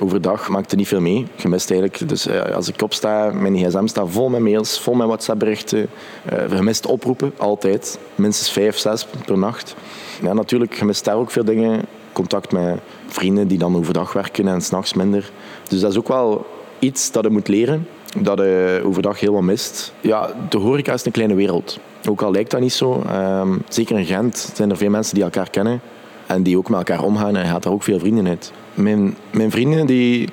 Overdag 0.00 0.48
maakt 0.48 0.70
het 0.70 0.78
niet 0.78 0.88
veel 0.88 1.00
mee. 1.00 1.26
Gemist 1.36 1.70
eigenlijk. 1.70 2.08
Dus 2.08 2.26
uh, 2.26 2.42
als 2.42 2.68
ik 2.68 2.82
opsta, 2.82 3.30
mijn 3.32 3.56
gsm 3.56 3.86
staat 3.86 4.10
vol 4.10 4.28
met 4.28 4.40
mails, 4.40 4.80
vol 4.80 4.94
met 4.94 5.06
WhatsApp-berichten. 5.06 5.86
Uh, 6.32 6.56
gemist 6.56 6.86
oproepen, 6.86 7.32
altijd. 7.36 7.98
Minstens 8.14 8.50
vijf, 8.50 8.78
zes 8.78 9.06
per 9.24 9.38
nacht. 9.38 9.74
Ja, 10.22 10.32
natuurlijk, 10.32 10.74
je 10.74 10.84
mist 10.84 11.04
daar 11.04 11.16
ook 11.16 11.30
veel 11.30 11.44
dingen. 11.44 11.80
Contact 12.12 12.52
met 12.52 12.80
vrienden 13.06 13.48
die 13.48 13.58
dan 13.58 13.76
overdag 13.76 14.12
werken 14.12 14.48
en 14.48 14.60
s'nachts 14.60 14.94
minder. 14.94 15.30
Dus 15.68 15.80
dat 15.80 15.90
is 15.90 15.98
ook 15.98 16.08
wel 16.08 16.46
iets 16.78 17.10
dat 17.10 17.24
je 17.24 17.30
moet 17.30 17.48
leren, 17.48 17.88
dat 18.18 18.38
je 18.38 18.82
overdag 18.84 19.20
heel 19.20 19.32
wat 19.32 19.42
mist. 19.42 19.92
Ja, 20.00 20.30
de 20.48 20.58
horeca 20.58 20.92
is 20.92 21.04
een 21.04 21.12
kleine 21.12 21.34
wereld. 21.34 21.78
Ook 22.08 22.22
al 22.22 22.30
lijkt 22.30 22.50
dat 22.50 22.60
niet 22.60 22.72
zo. 22.72 23.02
Um, 23.12 23.62
zeker 23.68 23.98
in 23.98 24.04
Gent 24.04 24.52
zijn 24.54 24.70
er 24.70 24.76
veel 24.76 24.90
mensen 24.90 25.14
die 25.14 25.24
elkaar 25.24 25.50
kennen 25.50 25.80
en 26.26 26.42
die 26.42 26.58
ook 26.58 26.68
met 26.68 26.78
elkaar 26.78 27.04
omgaan 27.04 27.36
en 27.36 27.42
je 27.42 27.50
gaat 27.50 27.62
daar 27.62 27.72
ook 27.72 27.82
veel 27.82 27.98
vrienden 27.98 28.28
uit. 28.28 28.52
Mijn, 28.78 29.16
mijn 29.30 29.50
vrienden 29.50 29.86
die 29.86 30.28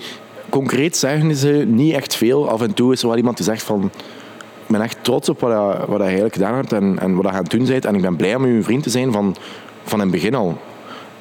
concreet 0.49 0.97
zeggen 0.97 1.35
ze 1.35 1.65
niet 1.67 1.93
echt 1.93 2.15
veel. 2.15 2.49
Af 2.49 2.61
en 2.61 2.73
toe 2.73 2.93
is 2.93 3.01
er 3.01 3.07
wel 3.07 3.17
iemand 3.17 3.37
die 3.37 3.45
zegt 3.45 3.63
van 3.63 3.91
ik 4.65 4.71
ben 4.71 4.81
echt 4.81 4.97
trots 5.01 5.29
op 5.29 5.39
wat, 5.39 5.51
je, 5.51 5.85
wat 5.87 5.97
je 5.97 6.03
eigenlijk 6.03 6.33
gedaan 6.33 6.55
hebt 6.55 6.73
en, 6.73 6.99
en 6.99 7.15
wat 7.15 7.23
je 7.25 7.31
aan 7.31 7.43
het 7.43 7.51
doen 7.51 7.65
bent. 7.65 7.85
En 7.85 7.95
ik 7.95 8.01
ben 8.01 8.15
blij 8.15 8.35
om 8.35 8.43
uw 8.43 8.63
vriend 8.63 8.83
te 8.83 8.89
zijn 8.89 9.11
van 9.11 9.35
van 9.85 9.99
in 9.99 10.05
het 10.05 10.15
begin 10.15 10.35
al. 10.35 10.57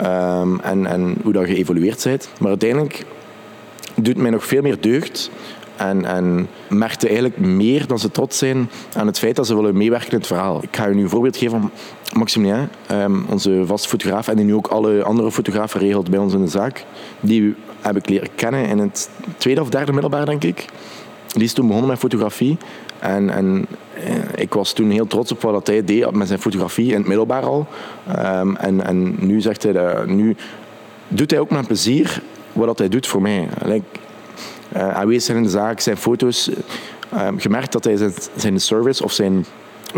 Um, 0.01 0.61
en, 0.61 0.87
en 0.87 1.17
hoe 1.23 1.33
dat 1.33 1.45
geëvolueerd 1.45 2.05
bent. 2.05 2.29
Maar 2.39 2.49
uiteindelijk 2.49 3.05
doet 3.95 4.17
mij 4.17 4.31
nog 4.31 4.45
veel 4.45 4.63
meer 4.63 4.81
deugd. 4.81 5.31
En, 5.77 6.05
en 6.05 6.49
merkte 6.79 7.07
eigenlijk 7.07 7.39
meer 7.39 7.87
dan 7.87 7.99
ze 7.99 8.11
trots 8.11 8.39
zijn 8.39 8.71
aan 8.97 9.07
het 9.07 9.19
feit 9.19 9.37
dat 9.37 9.47
ze 9.47 9.55
willen 9.55 9.77
meewerken 9.77 10.11
in 10.11 10.17
het 10.17 10.27
verhaal. 10.27 10.63
Ik 10.63 10.77
ga 10.77 10.87
je 10.87 10.95
nu 10.95 11.03
een 11.03 11.09
voorbeeld 11.09 11.37
geven 11.37 11.61
van 11.61 11.71
Maximilien, 12.13 12.69
um, 12.93 13.25
onze 13.29 13.63
vaste 13.67 13.89
fotograaf 13.89 14.29
en 14.29 14.37
die 14.37 14.45
nu 14.45 14.55
ook 14.55 14.67
alle 14.67 15.03
andere 15.03 15.33
fotografen 15.33 15.81
regelt 15.81 16.11
bij 16.11 16.19
ons 16.19 16.35
in 16.35 16.41
de 16.41 16.49
zaak. 16.49 16.85
Die 17.21 17.55
heb 17.81 17.97
ik 17.97 18.09
leren 18.09 18.29
kennen 18.35 18.67
in 18.67 18.79
het 18.79 19.11
tweede 19.37 19.61
of 19.61 19.69
derde 19.69 19.93
middelbaar, 19.93 20.27
denk 20.27 20.45
ik. 20.45 20.65
Die 21.33 21.43
is 21.43 21.53
toen 21.53 21.67
begonnen 21.67 21.91
met 21.91 21.99
fotografie. 21.99 22.59
En, 22.99 23.31
en 23.31 23.67
eh, 23.95 24.15
ik 24.35 24.55
was 24.55 24.73
toen 24.73 24.91
heel 24.91 25.07
trots 25.07 25.33
op 25.33 25.43
wat 25.43 25.67
hij 25.67 25.85
deed 25.85 26.11
met 26.11 26.29
zijn 26.29 26.41
fotografie 26.41 26.91
in 26.91 26.99
het 26.99 27.07
middelbaar 27.07 27.43
al. 27.43 27.67
Um, 28.09 28.57
en, 28.57 28.85
en 28.85 29.15
nu 29.19 29.41
zegt 29.41 29.63
hij 29.63 29.73
dat, 29.73 30.07
nu 30.07 30.37
doet 31.09 31.31
hij 31.31 31.41
ook 31.41 31.51
met 31.51 31.67
plezier 31.67 32.23
wat 32.53 32.79
hij 32.79 32.89
doet 32.89 33.07
voor 33.07 33.23
mij. 33.23 33.49
Aanwezig 34.75 35.23
zijn 35.23 35.37
in 35.37 35.43
de 35.43 35.49
zaak, 35.49 35.81
zijn 35.81 35.97
foto's. 35.97 36.51
Uh, 37.15 37.29
gemerkt 37.37 37.73
dat 37.73 37.85
hij 37.85 37.97
zijn, 37.97 38.13
zijn 38.37 38.61
service 38.61 39.05
of 39.05 39.13
zijn 39.13 39.45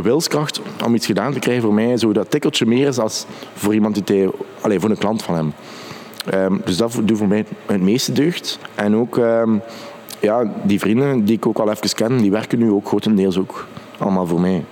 wilskracht 0.02 0.60
om 0.84 0.94
iets 0.94 1.06
gedaan 1.06 1.32
te 1.32 1.38
krijgen 1.38 1.62
voor 1.62 1.74
mij 1.74 1.96
zo 1.96 2.12
dat 2.12 2.30
tikkeltje 2.30 2.66
meer 2.66 2.86
is 2.86 2.98
als 2.98 3.26
voor 3.54 3.74
iemand 3.74 4.06
die 4.06 4.28
allez, 4.60 4.80
voor 4.80 4.90
een 4.90 4.98
klant 4.98 5.22
van 5.22 5.34
hem. 5.34 5.52
Um, 6.34 6.60
dus 6.64 6.76
dat 6.76 7.00
doet 7.02 7.18
voor 7.18 7.28
mij 7.28 7.44
het 7.66 7.80
meeste 7.80 8.12
deugd. 8.12 8.58
En 8.74 8.96
ook 8.96 9.16
um, 9.16 9.62
ja, 10.20 10.52
die 10.62 10.78
vrienden 10.78 11.24
die 11.24 11.36
ik 11.36 11.46
ook 11.46 11.58
al 11.58 11.70
even 11.70 11.94
ken, 11.94 12.18
die 12.18 12.30
werken 12.30 12.58
nu 12.58 12.70
ook 12.70 12.86
grotendeels 12.86 13.38
ook 13.38 13.66
allemaal 13.98 14.26
voor 14.26 14.40
mij. 14.40 14.64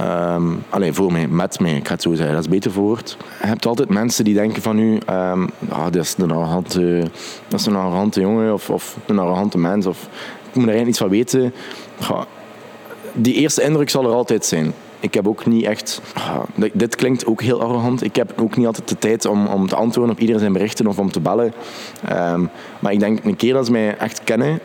Um, 0.00 0.62
alleen 0.68 0.94
voor 0.94 1.12
mij, 1.12 1.28
met 1.28 1.60
mij, 1.60 1.76
ik 1.76 1.86
ga 1.86 1.92
het 1.92 2.02
zo 2.02 2.14
zeggen, 2.14 2.34
dat 2.34 2.44
is 2.44 2.50
beter 2.50 2.72
woord. 2.72 3.16
Je 3.40 3.46
hebt 3.46 3.66
altijd 3.66 3.88
mensen 3.88 4.24
die 4.24 4.34
denken 4.34 4.62
van 4.62 4.78
u, 4.78 4.92
um, 4.92 5.50
ah, 5.68 5.84
dat, 5.90 5.96
is 5.96 6.14
een 6.18 6.30
arrogante, 6.30 7.02
dat 7.48 7.60
is 7.60 7.66
een 7.66 7.76
arrogante 7.76 8.20
jongen 8.20 8.52
of, 8.52 8.70
of 8.70 8.96
een 9.06 9.18
arrogante 9.18 9.58
mens. 9.58 9.86
Of, 9.86 10.08
ik 10.48 10.56
moet 10.56 10.68
er 10.68 10.74
eigenlijk 10.74 10.88
iets 10.88 10.98
van 10.98 11.08
weten. 11.08 11.54
Die 13.12 13.34
eerste 13.34 13.62
indruk 13.62 13.90
zal 13.90 14.04
er 14.04 14.12
altijd 14.12 14.44
zijn. 14.44 14.72
Ik 15.00 15.14
heb 15.14 15.28
ook 15.28 15.46
niet 15.46 15.64
echt... 15.64 16.00
Ja, 16.14 16.68
dit 16.72 16.96
klinkt 16.96 17.26
ook 17.26 17.42
heel 17.42 17.60
arrogant. 17.62 18.02
Ik 18.04 18.16
heb 18.16 18.32
ook 18.40 18.56
niet 18.56 18.66
altijd 18.66 18.88
de 18.88 18.98
tijd 18.98 19.24
om, 19.24 19.46
om 19.46 19.68
te 19.68 19.76
antwoorden 19.76 20.14
op 20.14 20.20
iedereen 20.20 20.40
zijn 20.40 20.52
berichten 20.52 20.86
of 20.86 20.98
om 20.98 21.12
te 21.12 21.20
bellen. 21.20 21.52
Um, 22.12 22.50
maar 22.78 22.92
ik 22.92 23.00
denk, 23.00 23.24
een 23.24 23.36
keer 23.36 23.52
dat 23.52 23.66
ze 23.66 23.72
mij 23.72 23.96
echt 23.96 24.24
kennen 24.24 24.60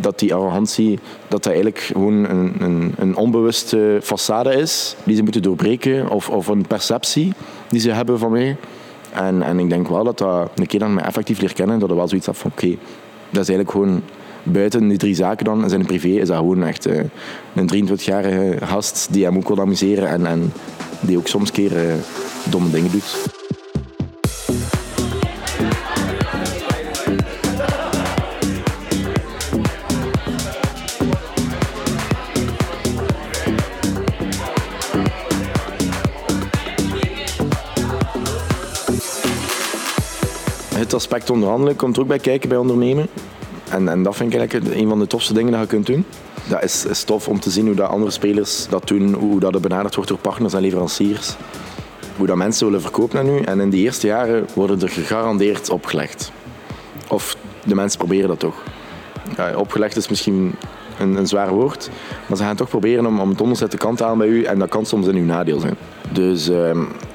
dat 0.00 0.18
die 0.18 0.34
arrogantie 0.34 0.98
dat 1.28 1.42
dat 1.42 1.46
eigenlijk 1.46 1.78
gewoon 1.78 2.24
een, 2.24 2.54
een, 2.58 2.94
een 2.96 3.16
onbewuste 3.16 4.00
façade 4.02 4.58
is 4.58 4.96
die 5.04 5.16
ze 5.16 5.22
moeten 5.22 5.42
doorbreken 5.42 6.10
of, 6.10 6.30
of 6.30 6.46
een 6.46 6.66
perceptie 6.66 7.32
die 7.68 7.80
ze 7.80 7.90
hebben 7.90 8.18
van 8.18 8.32
mij. 8.32 8.56
En, 9.12 9.42
en 9.42 9.58
ik 9.58 9.68
denk 9.68 9.88
wel 9.88 10.04
dat 10.04 10.18
dat 10.18 10.50
een 10.54 10.66
keer 10.66 10.90
mij 10.90 11.04
effectief 11.04 11.40
leert 11.40 11.52
kennen, 11.52 11.78
dat 11.78 11.90
er 11.90 11.96
wel 11.96 12.08
zoiets 12.08 12.26
had 12.26 12.36
van 12.36 12.50
oké, 12.50 12.76
dat 13.30 13.42
is 13.42 13.48
eigenlijk 13.48 13.70
gewoon 13.70 14.02
buiten 14.42 14.88
die 14.88 14.98
drie 14.98 15.14
zaken 15.14 15.44
dan, 15.44 15.68
zijn 15.68 15.86
privé, 15.86 16.08
is 16.08 16.28
dat 16.28 16.36
gewoon 16.36 16.64
echt 16.64 16.86
uh, 16.86 17.00
een 17.54 17.88
23-jarige 17.88 18.56
gast 18.66 19.08
die 19.10 19.24
hem 19.24 19.36
ook 19.36 19.48
wil 19.48 19.60
amuseren 19.60 20.08
en, 20.08 20.26
en 20.26 20.52
die 21.00 21.18
ook 21.18 21.28
soms 21.28 21.50
keer 21.50 21.72
uh, 21.72 21.94
domme 22.50 22.70
dingen 22.70 22.90
doet. 22.90 23.37
Aspect 40.94 41.30
onderhandelen 41.30 41.76
komt 41.76 41.96
er 41.96 42.02
ook 42.02 42.08
bij 42.08 42.18
kijken 42.18 42.48
bij 42.48 42.58
ondernemen. 42.58 43.08
En, 43.70 43.88
en 43.88 44.02
dat 44.02 44.16
vind 44.16 44.34
ik 44.34 44.52
een 44.52 44.88
van 44.88 44.98
de 44.98 45.06
tofste 45.06 45.32
dingen 45.32 45.52
dat 45.52 45.60
je 45.60 45.66
kunt 45.66 45.86
doen. 45.86 46.04
Dat 46.48 46.62
is, 46.62 46.84
is 46.84 47.02
tof 47.02 47.28
om 47.28 47.40
te 47.40 47.50
zien 47.50 47.66
hoe 47.66 47.74
dat 47.74 47.88
andere 47.88 48.10
spelers 48.10 48.66
dat 48.68 48.88
doen, 48.88 49.14
hoe 49.14 49.40
dat 49.40 49.60
benaderd 49.60 49.94
wordt 49.94 50.10
door 50.10 50.18
partners 50.18 50.54
en 50.54 50.60
leveranciers. 50.60 51.36
Hoe 52.16 52.26
dat 52.26 52.36
mensen 52.36 52.66
willen 52.66 52.80
verkopen 52.80 53.18
aan 53.18 53.28
u. 53.28 53.40
En 53.40 53.60
in 53.60 53.70
de 53.70 53.76
eerste 53.76 54.06
jaren 54.06 54.46
worden 54.54 54.80
er 54.80 54.88
gegarandeerd 54.88 55.70
opgelegd. 55.70 56.32
Of 57.08 57.36
de 57.64 57.74
mensen 57.74 57.98
proberen 57.98 58.28
dat 58.28 58.38
toch. 58.38 58.62
Opgelegd 59.56 59.96
is 59.96 60.08
misschien 60.08 60.54
een, 60.98 61.16
een 61.16 61.26
zwaar 61.26 61.50
woord, 61.50 61.90
maar 62.26 62.36
ze 62.36 62.42
gaan 62.42 62.56
toch 62.56 62.68
proberen 62.68 63.06
om, 63.06 63.20
om 63.20 63.28
het 63.28 63.40
onderste 63.40 63.76
kant 63.76 64.00
halen 64.00 64.18
bij 64.18 64.26
u 64.26 64.42
en 64.42 64.58
dat 64.58 64.68
kan 64.68 64.86
soms 64.86 65.06
in 65.06 65.16
uw 65.16 65.24
nadeel 65.24 65.60
zijn. 65.60 65.76
Dus 66.10 66.48
uh, 66.48 66.70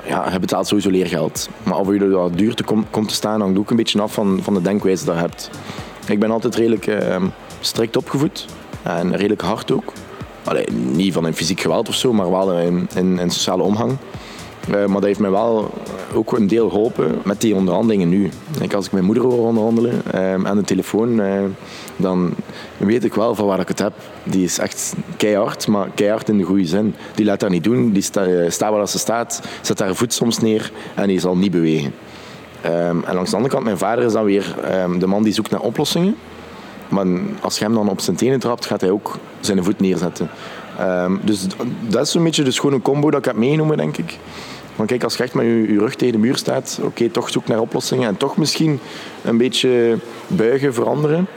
ja, 0.05 0.31
je 0.31 0.39
betaalt 0.39 0.67
sowieso 0.67 0.89
leergeld. 0.89 1.49
Maar 1.63 1.77
of 1.77 1.93
je 1.93 2.09
dat 2.09 2.37
duur 2.37 2.55
te 2.55 2.63
kom, 2.63 2.85
komt 2.89 3.07
te 3.07 3.13
staan, 3.13 3.41
hangt 3.41 3.59
ook 3.59 3.69
een 3.69 3.75
beetje 3.75 4.01
af 4.01 4.13
van, 4.13 4.39
van 4.41 4.53
de 4.53 4.61
denkwijze 4.61 5.05
dat 5.05 5.15
je 5.15 5.21
hebt. 5.21 5.49
Ik 6.07 6.19
ben 6.19 6.31
altijd 6.31 6.55
redelijk 6.55 6.87
uh, 6.87 7.15
strikt 7.59 7.97
opgevoed 7.97 8.45
en 8.83 9.15
redelijk 9.15 9.41
hard 9.41 9.71
ook. 9.71 9.93
Allee, 10.43 10.65
niet 10.71 11.13
van 11.13 11.25
een 11.25 11.35
fysiek 11.35 11.59
geweld 11.59 11.89
of 11.89 11.95
zo, 11.95 12.13
maar 12.13 12.31
wel 12.31 12.59
in, 12.59 12.87
in, 12.95 13.19
in 13.19 13.29
sociale 13.29 13.63
omgang. 13.63 13.97
Uh, 14.69 14.75
maar 14.75 14.87
dat 14.87 15.03
heeft 15.03 15.19
mij 15.19 15.29
wel 15.29 15.73
ook 16.13 16.31
een 16.31 16.47
deel 16.47 16.69
geholpen 16.69 17.21
met 17.23 17.41
die 17.41 17.55
onderhandelingen 17.55 18.09
nu. 18.09 18.29
Denk, 18.57 18.73
als 18.73 18.85
ik 18.85 18.91
mijn 18.91 19.05
moeder 19.05 19.23
hoor 19.23 19.47
onderhandelen 19.47 20.01
uh, 20.15 20.33
aan 20.33 20.57
de 20.57 20.63
telefoon, 20.63 21.19
uh, 21.19 21.43
dan 21.95 22.33
weet 22.77 23.03
ik 23.03 23.13
wel 23.13 23.35
van 23.35 23.45
waar 23.45 23.59
ik 23.59 23.67
het 23.67 23.79
heb. 23.79 23.93
Die 24.23 24.43
is 24.43 24.59
echt 24.59 24.93
keihard, 25.17 25.67
maar 25.67 25.87
keihard 25.95 26.29
in 26.29 26.37
de 26.37 26.43
goede 26.43 26.65
zin. 26.65 26.95
Die 27.15 27.25
laat 27.25 27.39
dat 27.39 27.49
niet 27.49 27.63
doen, 27.63 27.91
die 27.91 28.01
sta, 28.01 28.49
staat 28.49 28.71
waar 28.71 28.87
ze 28.87 28.99
staat, 28.99 29.41
zet 29.61 29.79
haar 29.79 29.95
voet 29.95 30.13
soms 30.13 30.39
neer 30.39 30.71
en 30.95 31.07
die 31.07 31.19
zal 31.19 31.37
niet 31.37 31.51
bewegen. 31.51 31.93
Um, 32.65 33.03
en 33.03 33.13
langs 33.13 33.29
de 33.29 33.35
andere 33.35 33.53
kant, 33.53 33.65
mijn 33.65 33.77
vader 33.77 34.03
is 34.03 34.13
dan 34.13 34.25
weer 34.25 34.55
um, 34.83 34.99
de 34.99 35.07
man 35.07 35.23
die 35.23 35.33
zoekt 35.33 35.51
naar 35.51 35.61
oplossingen. 35.61 36.15
Maar 36.89 37.05
als 37.41 37.57
je 37.57 37.63
hem 37.63 37.73
dan 37.73 37.89
op 37.89 38.01
zijn 38.01 38.15
tenen 38.15 38.39
trapt, 38.39 38.65
gaat 38.65 38.81
hij 38.81 38.89
ook 38.89 39.17
zijn 39.39 39.63
voet 39.63 39.79
neerzetten. 39.79 40.29
Um, 40.81 41.19
dus 41.23 41.47
dat 41.87 42.07
is 42.07 42.13
een 42.13 42.23
beetje 42.23 42.43
dus 42.43 42.59
gewoon 42.59 42.75
een 42.75 42.81
combo 42.81 43.09
dat 43.09 43.19
ik 43.19 43.25
heb 43.25 43.35
meegenomen, 43.35 43.77
denk 43.77 43.97
ik. 43.97 44.17
Want 44.75 44.89
kijk, 44.89 45.03
als 45.03 45.17
je 45.17 45.23
echt 45.23 45.33
met 45.33 45.45
je, 45.45 45.79
rug 45.79 45.95
tegen 45.95 46.13
de 46.13 46.19
muur 46.19 46.35
staat, 46.35 46.79
oké, 46.83 47.09
toch 47.09 47.29
zoek 47.29 47.47
naar 47.47 47.59
oplossingen 47.59 48.07
en 48.07 48.17
toch 48.17 48.37
misschien 48.37 48.79
een 49.23 49.37
beetje 49.37 49.97
buigen, 50.27 50.73
veranderen. 50.73 51.27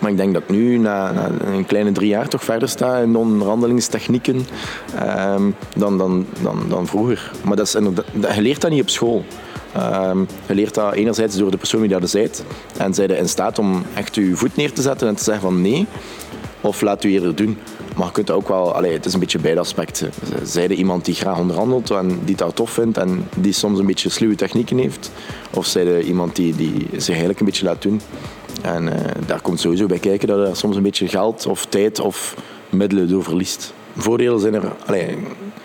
Maar 0.00 0.10
ik 0.10 0.16
denk 0.16 0.34
dat 0.34 0.48
nu, 0.48 0.78
na, 0.78 1.12
na, 1.12 1.30
een 1.44 1.66
kleine 1.66 1.92
drie 1.92 2.08
jaar, 2.08 2.28
toch 2.28 2.44
verder 2.44 2.68
sta 2.68 2.98
in 2.98 3.16
onderhandelingstechnieken 3.16 4.46
um, 5.36 5.54
dan, 5.76 5.98
dan, 5.98 6.26
dan, 6.42 6.64
dan 6.68 6.86
vroeger. 6.86 7.30
Maar 7.44 7.56
dat 7.56 7.66
is, 7.66 7.72
je 8.34 8.42
leert 8.42 8.60
dat 8.60 8.70
niet 8.70 8.82
op 8.82 8.90
school. 8.90 9.24
Um, 9.76 10.26
je 10.46 10.54
leert 10.54 10.74
dat 10.74 10.92
enerzijds 10.92 11.36
door 11.36 11.50
de 11.50 11.56
persoon 11.56 11.80
die 11.80 11.98
dat 11.98 12.10
zijt. 12.10 12.44
En 12.76 12.94
zij 12.94 13.06
in 13.06 13.28
staat 13.28 13.58
om 13.58 13.82
echt 13.94 14.14
je 14.14 14.36
voet 14.36 14.56
neer 14.56 14.72
te 14.72 14.82
zetten 14.82 15.08
en 15.08 15.14
te 15.14 15.24
zeggen 15.24 15.42
van 15.42 15.62
nee, 15.62 15.86
of 16.64 16.80
laat 16.80 17.04
u 17.04 17.12
eerder 17.12 17.34
doen. 17.34 17.58
Maar 17.96 18.06
je 18.06 18.12
kunt 18.12 18.30
ook 18.30 18.48
wel, 18.48 18.74
allee, 18.74 18.92
het 18.92 19.04
is 19.04 19.14
een 19.14 19.20
beetje 19.20 19.38
beide 19.38 19.60
aspecten. 19.60 20.10
Zijde 20.42 20.74
iemand 20.74 21.04
die 21.04 21.14
graag 21.14 21.38
onderhandelt 21.38 21.90
en 21.90 22.20
die 22.24 22.36
dat 22.36 22.56
tof 22.56 22.70
vindt 22.70 22.98
en 22.98 23.28
die 23.36 23.52
soms 23.52 23.78
een 23.78 23.86
beetje 23.86 24.08
sluwe 24.08 24.34
technieken 24.34 24.78
heeft. 24.78 25.10
Of 25.54 25.66
zijde 25.66 26.02
iemand 26.02 26.36
die, 26.36 26.56
die 26.56 26.88
zich 26.92 27.08
eigenlijk 27.08 27.40
een 27.40 27.46
beetje 27.46 27.64
laat 27.64 27.82
doen. 27.82 28.00
En 28.62 28.82
uh, 28.82 28.92
daar 29.26 29.40
komt 29.40 29.60
sowieso 29.60 29.86
bij 29.86 29.98
kijken 29.98 30.28
dat 30.28 30.48
er 30.48 30.56
soms 30.56 30.76
een 30.76 30.82
beetje 30.82 31.08
geld 31.08 31.46
of 31.46 31.66
tijd 31.66 32.00
of 32.00 32.36
middelen 32.70 33.08
door 33.08 33.24
verliest. 33.24 33.72
Voordelen 33.96 34.40
zijn 34.40 34.54
er, 34.54 34.72
allee, 34.86 35.18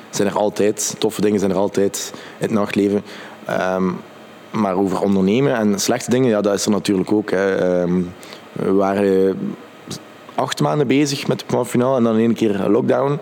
zijn 0.10 0.28
er 0.28 0.38
altijd, 0.38 0.96
toffe 0.98 1.22
dingen 1.22 1.40
zijn 1.40 1.52
er 1.52 1.58
altijd 1.58 2.12
in 2.14 2.20
het 2.38 2.52
nachtleven. 2.52 3.04
Um, 3.50 3.98
maar 4.52 4.76
over 4.76 5.02
ondernemen 5.02 5.56
en 5.56 5.80
slechte 5.80 6.10
dingen, 6.10 6.30
ja, 6.30 6.42
dat 6.42 6.54
is 6.54 6.66
er 6.66 6.72
natuurlijk 6.72 7.12
ook. 7.12 7.32
Hè. 7.32 7.56
We 8.52 8.72
waren 8.72 9.38
acht 10.40 10.62
maanden 10.62 10.88
bezig 10.88 11.28
met 11.28 11.44
de 11.48 11.66
finale 11.66 11.98
en 11.98 12.04
dan 12.04 12.18
één 12.18 12.34
keer 12.34 12.70
lockdown. 12.70 13.20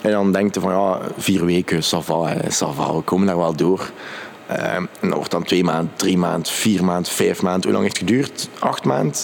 En 0.00 0.10
dan 0.10 0.32
denk 0.32 0.54
je 0.54 0.60
van 0.60 0.72
ja, 0.72 1.00
vier 1.16 1.44
weken, 1.44 1.82
ça 1.82 1.98
va, 2.04 2.34
ça 2.34 2.74
va, 2.74 2.94
we 2.94 3.00
komen 3.04 3.26
daar 3.26 3.36
wel 3.36 3.56
door. 3.56 3.90
Uh, 4.50 4.74
en 4.74 4.88
dat 5.00 5.14
wordt 5.14 5.30
dan 5.30 5.42
twee 5.42 5.64
maanden, 5.64 5.92
drie 5.96 6.18
maanden, 6.18 6.52
vier 6.52 6.84
maanden, 6.84 7.12
vijf 7.12 7.42
maanden. 7.42 7.62
Hoe 7.62 7.72
lang 7.72 7.82
heeft 7.82 7.98
het 7.98 8.08
geduurd? 8.08 8.48
Acht 8.58 8.84
maanden. 8.84 9.14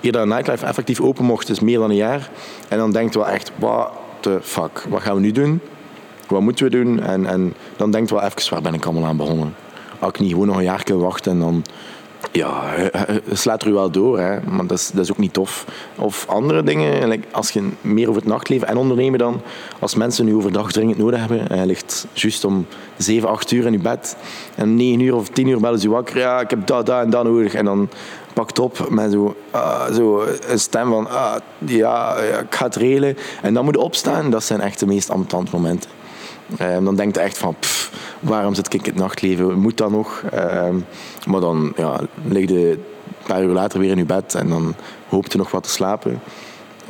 Eer 0.00 0.12
dat 0.12 0.26
nightlife 0.26 0.66
effectief 0.66 1.00
open 1.00 1.24
mocht, 1.24 1.48
is 1.48 1.60
meer 1.60 1.78
dan 1.78 1.90
een 1.90 1.96
jaar. 1.96 2.30
En 2.68 2.78
dan 2.78 2.92
denkt 2.92 3.14
wel 3.14 3.28
echt, 3.28 3.52
what 3.58 3.90
the 4.20 4.38
fuck, 4.42 4.86
wat 4.88 5.02
gaan 5.02 5.14
we 5.14 5.20
nu 5.20 5.32
doen? 5.32 5.60
Wat 6.28 6.40
moeten 6.40 6.64
we 6.64 6.70
doen? 6.70 7.02
En, 7.02 7.26
en 7.26 7.54
dan 7.76 7.90
denkt 7.90 8.10
wel 8.10 8.22
even, 8.22 8.50
waar 8.50 8.62
ben 8.62 8.74
ik 8.74 8.84
allemaal 8.84 9.04
aan 9.04 9.16
begonnen? 9.16 9.54
Als 9.98 10.10
ik 10.10 10.18
niet 10.18 10.30
gewoon 10.30 10.46
nog 10.46 10.56
een 10.56 10.62
jaar 10.62 10.84
kan 10.84 10.98
wachten 10.98 11.32
en 11.32 11.38
dan 11.38 11.64
ja, 12.36 12.74
slaat 13.32 13.62
er 13.62 13.68
u 13.68 13.72
wel 13.72 13.90
door, 13.90 14.18
hè. 14.18 14.40
maar 14.40 14.66
dat 14.66 14.78
is, 14.78 14.90
dat 14.90 15.04
is 15.04 15.10
ook 15.10 15.18
niet 15.18 15.32
tof. 15.32 15.64
Of 15.96 16.26
andere 16.28 16.62
dingen, 16.62 17.24
als 17.30 17.50
je 17.50 17.68
meer 17.80 18.08
over 18.08 18.20
het 18.20 18.30
nachtleven 18.30 18.68
en 18.68 18.76
ondernemen 18.76 19.18
dan, 19.18 19.40
als 19.78 19.94
mensen 19.94 20.24
nu 20.24 20.34
overdag 20.34 20.72
dringend 20.72 20.98
nodig 20.98 21.20
hebben, 21.20 21.48
en 21.48 21.58
je 21.58 21.66
ligt 21.66 22.06
juist 22.12 22.44
om 22.44 22.66
7, 22.96 23.28
8 23.28 23.50
uur 23.50 23.66
in 23.66 23.72
je 23.72 23.78
bed 23.78 24.16
en 24.54 24.76
9 24.76 25.00
uur 25.00 25.14
of 25.14 25.28
10 25.28 25.46
uur 25.46 25.60
bellen 25.60 25.78
ze 25.78 25.88
wakker, 25.88 26.18
ja, 26.18 26.40
ik 26.40 26.50
heb 26.50 26.66
dat, 26.66 26.86
dat 26.86 27.04
en 27.04 27.10
dat 27.10 27.24
nodig. 27.24 27.54
En 27.54 27.64
dan 27.64 27.88
pakt 28.32 28.58
op 28.58 28.86
met 28.88 29.12
zo, 29.12 29.36
zo 29.92 30.26
een 30.48 30.58
stem 30.58 30.88
van, 30.90 31.06
uh, 31.10 31.34
ja, 31.58 32.16
ik 32.16 32.54
ga 32.54 32.64
het 32.64 32.76
regelen. 32.76 33.16
En 33.42 33.54
dan 33.54 33.64
moet 33.64 33.74
je 33.74 33.80
opstaan, 33.80 34.30
dat 34.30 34.44
zijn 34.44 34.60
echt 34.60 34.80
de 34.80 34.86
meest 34.86 35.10
ambetant 35.10 35.50
momenten. 35.50 35.90
Uh, 36.60 36.84
dan 36.84 36.94
denkt 36.96 37.16
je 37.16 37.22
echt 37.22 37.38
van, 37.38 37.56
waarom 38.20 38.54
zit 38.54 38.74
ik 38.74 38.86
in 38.86 38.92
het 38.92 39.02
nachtleven? 39.02 39.58
Moet 39.58 39.76
dat 39.76 39.90
nog? 39.90 40.22
Uh, 40.34 40.68
maar 41.26 41.40
dan 41.40 41.72
ja, 41.76 42.00
lig 42.24 42.48
je 42.48 42.70
een 42.70 43.26
paar 43.26 43.42
uur 43.42 43.52
later 43.52 43.80
weer 43.80 43.90
in 43.90 43.96
je 43.96 44.04
bed 44.04 44.34
en 44.34 44.48
dan 44.48 44.74
hoopt 45.08 45.32
je 45.32 45.38
nog 45.38 45.50
wat 45.50 45.62
te 45.62 45.68
slapen. 45.68 46.20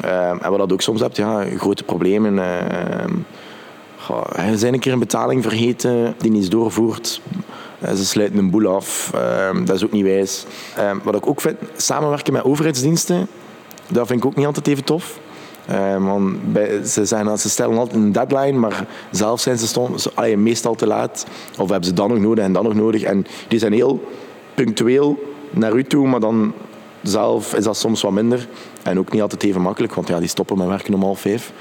Uh, 0.05 0.29
en 0.29 0.51
wat 0.51 0.59
dat 0.59 0.73
ook 0.73 0.81
soms 0.81 1.01
hebt, 1.01 1.17
ja, 1.17 1.45
grote 1.57 1.85
problemen. 1.85 2.35
Uh, 2.35 3.05
zijn 4.55 4.75
een 4.75 4.81
keer 4.81 4.93
een 4.93 4.99
betaling 4.99 5.43
vergeten 5.43 6.15
die 6.19 6.31
niet 6.31 6.51
doorvoert. 6.51 7.21
Ze 7.95 8.05
sluiten 8.07 8.39
een 8.39 8.51
boel 8.51 8.75
af. 8.75 9.11
dat 9.65 9.77
is 9.77 9.85
ook 9.85 9.93
niet 9.93 10.05
wijs. 10.05 10.47
wat 11.03 11.15
ik 11.15 11.27
ook 11.27 11.41
vind, 11.41 11.57
samenwerken 11.77 12.33
met 12.33 12.45
overheidsdiensten, 12.45 13.27
dat 13.89 14.07
vind 14.07 14.19
ik 14.19 14.27
ook 14.27 14.37
niet 14.37 14.47
altijd 14.47 14.67
even 14.67 14.85
tof. 14.85 15.19
Uh, 15.71 16.85
ze, 16.85 17.05
zijn, 17.05 17.39
ze 17.39 17.49
stellen 17.49 17.79
altijd 17.79 17.97
een 17.97 18.13
deadline, 18.13 18.59
maar 18.59 18.87
zelf 19.11 19.41
zijn 19.41 19.59
ze 19.59 20.37
meestal 20.37 20.75
te 20.75 20.87
laat. 20.87 21.27
Of 21.59 21.69
hebben 21.69 21.89
ze 21.89 21.95
dan 21.95 22.09
nog 22.09 22.19
nodig 22.19 22.45
en 22.45 22.53
dan 22.53 22.65
nog 22.65 22.75
nodig. 22.75 23.03
En 23.03 23.27
die 23.49 23.59
zijn 23.59 23.73
heel 23.73 24.09
punctueel 24.55 25.19
naar 25.51 25.73
u 25.73 25.85
toe, 25.85 26.07
maar 26.07 26.21
dan 26.21 26.53
zelf 27.03 27.55
is 27.55 27.65
dat 27.65 27.77
soms 27.77 28.03
wat 28.03 28.13
minder. 28.13 28.49
En 28.83 28.99
ook 28.99 29.13
niet 29.13 29.23
altijd 29.23 29.43
even 29.43 29.61
makkelijk, 29.61 29.95
want 29.95 30.09
ja, 30.09 30.19
die 30.19 30.29
stoppen 30.29 30.59
met 30.59 30.67
werken 30.67 30.95
om 30.95 31.03
half 31.03 31.21
vijf. 31.21 31.53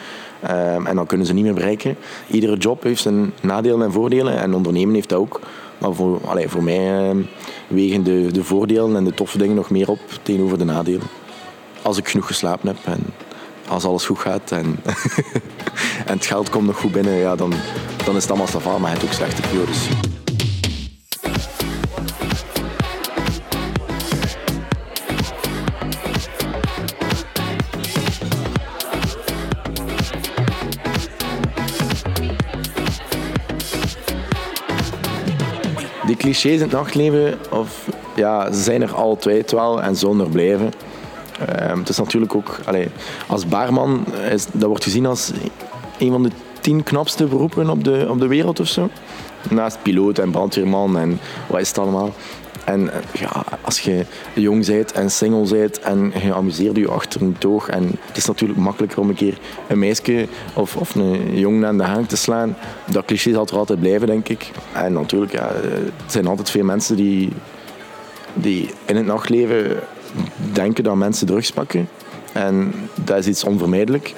Uh, 0.43 0.88
en 0.88 0.95
dan 0.95 1.05
kunnen 1.05 1.27
ze 1.27 1.33
niet 1.33 1.43
meer 1.43 1.53
bereiken. 1.53 1.95
Iedere 2.27 2.57
job 2.57 2.83
heeft 2.83 3.01
zijn 3.01 3.33
nadelen 3.41 3.86
en 3.86 3.91
voordelen. 3.91 4.38
En 4.38 4.53
ondernemen 4.53 4.93
heeft 4.93 5.10
dat 5.10 5.19
ook. 5.19 5.39
Maar 5.77 5.93
voor, 5.93 6.19
voor 6.45 6.63
mij 6.63 7.10
uh, 7.10 7.24
wegen 7.67 8.03
de, 8.03 8.31
de 8.31 8.43
voordelen 8.43 8.95
en 8.95 9.03
de 9.03 9.13
toffe 9.13 9.38
dingen 9.38 9.55
nog 9.55 9.69
meer 9.69 9.89
op 9.89 10.00
tegenover 10.22 10.57
de 10.57 10.63
nadelen. 10.63 11.07
Als 11.81 11.98
ik 11.98 12.07
genoeg 12.07 12.27
geslapen 12.27 12.67
heb 12.67 12.77
en 12.83 13.03
als 13.67 13.84
alles 13.84 14.05
goed 14.05 14.20
gaat 14.20 14.51
en, 14.51 14.79
en 16.05 16.13
het 16.13 16.25
geld 16.25 16.50
komt 16.50 16.65
nog 16.65 16.79
goed 16.79 16.91
binnen, 16.91 17.13
ja, 17.13 17.36
dan, 17.36 17.53
dan 18.05 18.15
is 18.15 18.22
het 18.22 18.29
allemaal 18.29 18.48
stafaan, 18.48 18.82
maar 18.82 18.91
het 18.91 19.03
ook 19.03 19.13
slechte 19.13 19.41
periodes. 19.41 19.88
Die 36.05 36.15
clichés 36.15 36.53
in 36.53 36.62
het 36.62 36.72
nachtleven, 36.72 37.39
of, 37.51 37.89
ja, 38.15 38.51
ze 38.51 38.62
zijn 38.62 38.82
er 38.82 38.93
altijd 38.93 39.51
wel 39.51 39.82
en 39.82 39.96
zonder 39.96 40.29
blijven. 40.29 40.72
Um, 41.42 41.80
het 41.80 41.90
is 41.90 41.98
natuurlijk 41.98 42.36
ook, 42.36 42.60
als 43.28 43.48
baarman, 43.48 44.06
is, 44.32 44.46
dat 44.52 44.68
wordt 44.70 44.84
gezien 44.84 45.06
als 45.06 45.32
een 46.00 46.12
van 46.12 46.24
de 46.24 46.30
tien 46.62 46.84
knapste 46.84 47.25
beroepen 47.25 47.70
op 47.70 47.84
de, 47.84 48.06
op 48.10 48.20
de 48.20 48.28
wereld 48.28 48.60
of 48.60 48.68
zo. 48.68 48.90
Naast 49.50 49.78
piloot 49.82 50.20
en 50.20 50.32
brandweerman 50.32 50.98
en 50.98 51.20
wat 51.48 51.60
is 51.60 51.68
het 51.68 51.78
allemaal. 51.78 52.13
En 52.66 52.92
ja, 53.13 53.44
als 53.62 53.80
je 53.80 54.06
jong 54.34 54.66
bent 54.66 54.92
en 54.92 55.12
single 55.12 55.50
bent 55.50 55.80
en 55.80 56.13
je 56.24 56.34
amuseert 56.34 56.75
je 56.75 56.90
achter 56.90 57.22
een 57.22 57.36
toog 57.38 57.68
en 57.68 57.92
het 58.06 58.18
is 58.18 58.25
natuurlijk 58.25 58.60
makkelijker 58.60 59.00
om 59.00 59.10
een 59.10 59.16
keer 59.16 59.38
een 59.68 59.80
meisje 59.80 60.28
of, 60.54 60.75
of 60.75 60.96
een 60.96 61.40
jongen 61.40 61.68
aan 61.68 61.78
de 61.78 61.84
hang 61.84 62.08
te 62.08 62.18
slaan. 62.18 62.58
Dat 62.92 63.06
cliché 63.06 63.32
zal 63.32 63.48
er 63.48 63.58
altijd 63.58 63.80
blijven, 63.80 64.08
denk 64.08 64.30
ik. 64.30 64.52
En 64.74 64.94
natuurlijk, 64.94 65.32
ja, 65.32 65.52
het 66.04 66.12
zijn 66.12 66.28
altijd 66.28 66.50
veel 66.50 66.63
mensen 66.63 66.96
die, 66.96 67.30
die 68.34 68.70
in 68.86 68.96
het 68.96 69.06
nachtleven 69.06 69.80
denken 70.51 70.84
dat 70.84 70.96
mensen 70.96 71.27
drugs 71.27 71.51
pakken. 71.51 71.89
En 72.34 72.74
dat 73.03 73.17
is 73.17 73.27
iets 73.27 73.43
onvermijdelijk. 73.43 74.13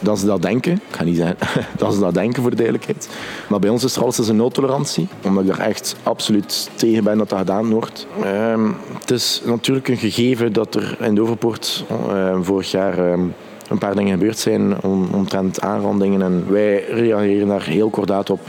dat 0.00 0.18
ze 0.18 0.26
dat 0.26 0.42
denken. 0.42 0.72
Ik 0.72 0.96
ga 0.96 1.04
niet 1.04 1.16
zeggen 1.16 1.36
dat 1.78 1.94
ze 1.94 2.00
dat 2.00 2.14
denken 2.14 2.42
voor 2.42 2.50
de 2.50 2.56
duidelijkheid. 2.56 3.08
Maar 3.48 3.58
bij 3.58 3.70
ons 3.70 3.84
is 3.84 3.96
er 3.96 4.02
alles 4.02 4.28
een 4.28 4.36
nultolerantie. 4.36 5.08
Omdat 5.22 5.44
ik 5.44 5.50
er 5.50 5.60
echt 5.60 5.96
absoluut 6.02 6.70
tegen 6.74 7.04
ben 7.04 7.18
dat 7.18 7.28
dat 7.28 7.38
gedaan 7.38 7.70
wordt. 7.70 8.06
Ehm, 8.22 8.70
het 9.00 9.10
is 9.10 9.42
natuurlijk 9.44 9.88
een 9.88 9.96
gegeven 9.96 10.52
dat 10.52 10.74
er 10.74 10.96
in 11.00 11.14
Doverpoort 11.14 11.84
uh, 11.90 12.38
vorig 12.40 12.70
jaar 12.70 12.98
ehm, 12.98 13.26
een 13.68 13.78
paar 13.78 13.94
dingen 13.94 14.18
gebeurd 14.18 14.38
zijn 14.38 14.82
om, 14.82 15.08
omtrent 15.12 15.60
aanrandingen. 15.60 16.22
En 16.22 16.44
wij 16.52 16.84
reageren 16.84 17.48
daar 17.48 17.64
heel 17.64 17.90
kordaat 17.90 18.30
op. 18.30 18.40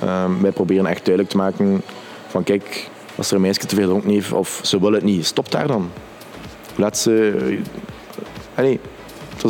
Ehm, 0.00 0.30
wij 0.40 0.52
proberen 0.52 0.86
echt 0.86 1.04
duidelijk 1.04 1.28
te 1.28 1.36
maken 1.36 1.82
van 2.26 2.44
kijk, 2.44 2.88
als 3.16 3.30
er 3.30 3.36
een 3.36 3.42
meisje 3.42 3.66
te 3.66 3.74
veel 3.74 3.88
dronken 3.88 4.10
heeft 4.10 4.32
of 4.32 4.60
ze 4.62 4.80
wil 4.80 4.92
het 4.92 5.02
niet, 5.02 5.26
stop 5.26 5.50
daar 5.50 5.66
dan. 5.66 5.90
Laat 6.80 6.98
ze... 6.98 7.58
Allee, 8.54 8.80
zo. 9.36 9.48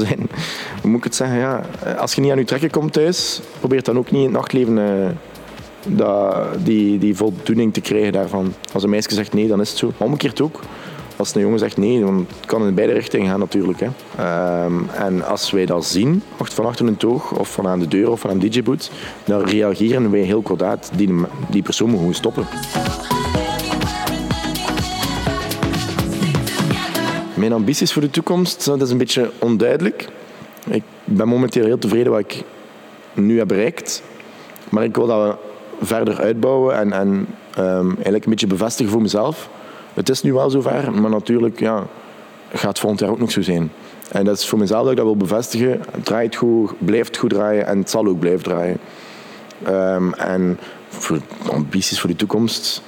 Hoe 0.81 0.91
moet 0.91 0.99
ik 0.99 1.05
het 1.05 1.15
zeggen? 1.15 1.39
Ja, 1.39 1.65
als 1.99 2.15
je 2.15 2.21
niet 2.21 2.31
aan 2.31 2.39
je 2.39 2.45
trekken 2.45 2.71
komt 2.71 2.93
thuis, 2.93 3.41
probeer 3.59 3.83
dan 3.83 3.99
ook 3.99 4.11
niet 4.11 4.21
in 4.21 4.27
het 4.27 4.33
nachtleven 4.33 5.19
dat, 5.87 6.35
die, 6.65 6.99
die 6.99 7.17
voldoening 7.17 7.73
te 7.73 7.81
krijgen 7.81 8.13
daarvan. 8.13 8.55
Als 8.73 8.83
een 8.83 8.91
meisje 8.91 9.15
zegt 9.15 9.33
nee, 9.33 9.49
dan 9.49 9.61
is 9.61 9.69
het 9.69 9.79
zo. 9.79 9.93
Omgekeerd 9.97 10.41
ook. 10.41 10.61
Als 11.17 11.35
een 11.35 11.41
jongen 11.41 11.59
zegt 11.59 11.77
nee, 11.77 12.01
dan 12.01 12.27
kan 12.47 12.61
het 12.61 12.69
in 12.69 12.75
beide 12.75 12.93
richtingen 12.93 13.31
gaan 13.31 13.41
natuurlijk. 13.41 13.81
Hè. 13.81 14.65
Um, 14.65 14.89
en 14.89 15.27
als 15.27 15.51
wij 15.51 15.67
dat 15.67 15.85
zien, 15.85 16.23
van 16.37 16.67
achter 16.67 16.87
een 16.87 16.97
toog 16.97 17.39
of 17.39 17.53
van 17.53 17.69
aan 17.69 17.79
de 17.79 17.89
deur 17.89 18.11
of 18.11 18.21
van 18.21 18.31
een 18.31 18.39
DJ-boot, 18.39 18.91
dan 19.25 19.43
reageren 19.43 20.11
wij 20.11 20.21
heel 20.21 20.43
kordaat. 20.43 20.91
Die, 20.95 21.15
die 21.51 21.63
persoon 21.63 21.89
moet 21.89 21.99
gewoon 21.99 22.15
stoppen. 22.15 22.47
Mijn 27.41 27.53
ambities 27.53 27.93
voor 27.93 28.03
de 28.03 28.11
toekomst, 28.11 28.65
dat 28.65 28.83
is 28.83 28.91
een 28.91 28.99
beetje 28.99 29.31
onduidelijk. 29.39 30.09
Ik 30.67 30.83
ben 31.05 31.29
momenteel 31.29 31.65
heel 31.65 31.79
tevreden 31.79 32.13
wat 32.13 32.21
ik 32.21 32.45
nu 33.13 33.39
heb 33.39 33.49
bereikt. 33.49 34.03
Maar 34.69 34.85
ik 34.85 34.97
wil 34.97 35.07
dat 35.07 35.37
verder 35.81 36.21
uitbouwen 36.21 36.77
en, 36.77 36.93
en 36.93 37.09
um, 37.59 37.95
eigenlijk 37.95 38.25
een 38.25 38.31
beetje 38.31 38.47
bevestigen 38.47 38.93
voor 38.93 39.03
mezelf. 39.03 39.49
Het 39.95 40.09
is 40.09 40.23
nu 40.23 40.33
wel 40.33 40.51
zover, 40.51 40.93
maar 40.93 41.11
natuurlijk 41.11 41.61
ja, 41.61 41.87
gaat 42.53 42.79
volgend 42.79 43.01
jaar 43.01 43.11
ook 43.11 43.19
nog 43.19 43.31
zo 43.31 43.43
zijn. 43.43 43.73
En 44.11 44.25
dat 44.25 44.39
is 44.39 44.49
voor 44.49 44.59
mezelf 44.59 44.83
dat 44.83 44.91
ik 44.91 44.97
dat 44.97 45.07
wil 45.07 45.17
bevestigen. 45.17 45.81
Het 45.91 46.05
draait 46.05 46.37
goed, 46.37 46.73
blijft 46.79 47.17
goed 47.17 47.31
draaien 47.31 47.67
en 47.67 47.79
het 47.79 47.91
zal 47.91 48.07
ook 48.07 48.19
blijven 48.19 48.43
draaien. 48.43 48.79
Um, 49.69 50.15
en 50.15 50.59
voor 50.89 51.19
ambities 51.51 52.01
voor 52.01 52.11
de 52.11 52.17
toekomst, 52.17 52.83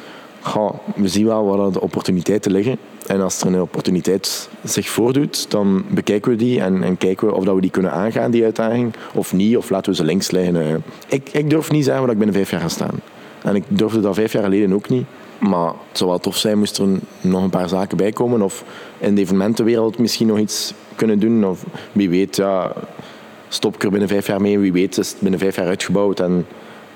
we 0.95 1.09
zien 1.09 1.27
wel 1.27 1.45
waar 1.45 1.73
de 1.73 1.81
opportuniteiten 1.81 2.53
liggen. 2.53 2.79
En 3.07 3.21
als 3.21 3.41
er 3.41 3.47
een 3.47 3.61
opportuniteit 3.61 4.49
zich 4.65 4.89
voordoet, 4.89 5.51
dan 5.51 5.85
bekijken 5.89 6.31
we 6.31 6.37
die 6.37 6.61
en, 6.61 6.83
en, 6.83 6.97
kijken 6.97 7.27
we 7.27 7.35
of 7.35 7.45
dat 7.45 7.55
we 7.55 7.61
die 7.61 7.71
kunnen 7.71 7.93
aangaan, 7.93 8.31
die 8.31 8.45
uitdaging, 8.45 8.95
of 9.15 9.33
niet, 9.33 9.57
of 9.57 9.71
laten 9.71 9.91
we 9.91 9.97
ze 9.97 10.05
links 10.05 10.31
liggen. 10.31 10.83
Ik, 11.09 11.29
ik 11.33 11.51
durf 11.51 11.71
niet 11.71 11.85
zeggen 11.85 12.03
dat 12.03 12.13
ik 12.13 12.19
binnen 12.19 12.37
vijf 12.37 12.51
jaar 12.51 12.61
ga 12.61 12.69
staan. 12.69 13.01
En 13.43 13.55
ik 13.55 13.65
durfde 13.69 14.01
dat 14.01 14.15
vijf 14.15 14.33
jaar 14.33 14.43
geleden 14.43 14.73
ook 14.73 14.89
niet. 14.89 15.07
Maar 15.39 15.67
het 15.89 15.99
zou 15.99 16.11
wel 16.11 16.19
tof 16.19 16.37
zijn 16.37 16.59
moest 16.59 16.79
er 16.79 16.87
nog 17.21 17.43
een 17.43 17.51
paar 17.51 17.69
zaken 17.69 17.97
bij 17.97 18.13
komen. 18.13 18.43
Of 18.43 18.65
in 18.99 19.15
de 19.15 19.21
evenementenwereld 19.21 19.99
misschien 19.99 20.27
nog 20.27 20.39
iets 20.39 20.75
kunnen 20.97 21.19
doen. 21.19 21.45
Of 21.45 21.65
wie 21.93 22.11
weet, 22.11 22.37
ja, 22.37 22.73
stop 23.49 23.75
ik 23.75 23.83
er 23.83 23.91
binnen 23.91 24.09
vijf 24.09 24.27
jaar 24.27 24.41
mee. 24.41 24.59
Wie 24.59 24.73
weet 24.73 24.99
is 24.99 25.11
het 25.11 25.21
binnen 25.21 25.41
vijf 25.41 25.57
jaar 25.57 25.67
uitgebouwd. 25.67 26.21
En 26.21 26.47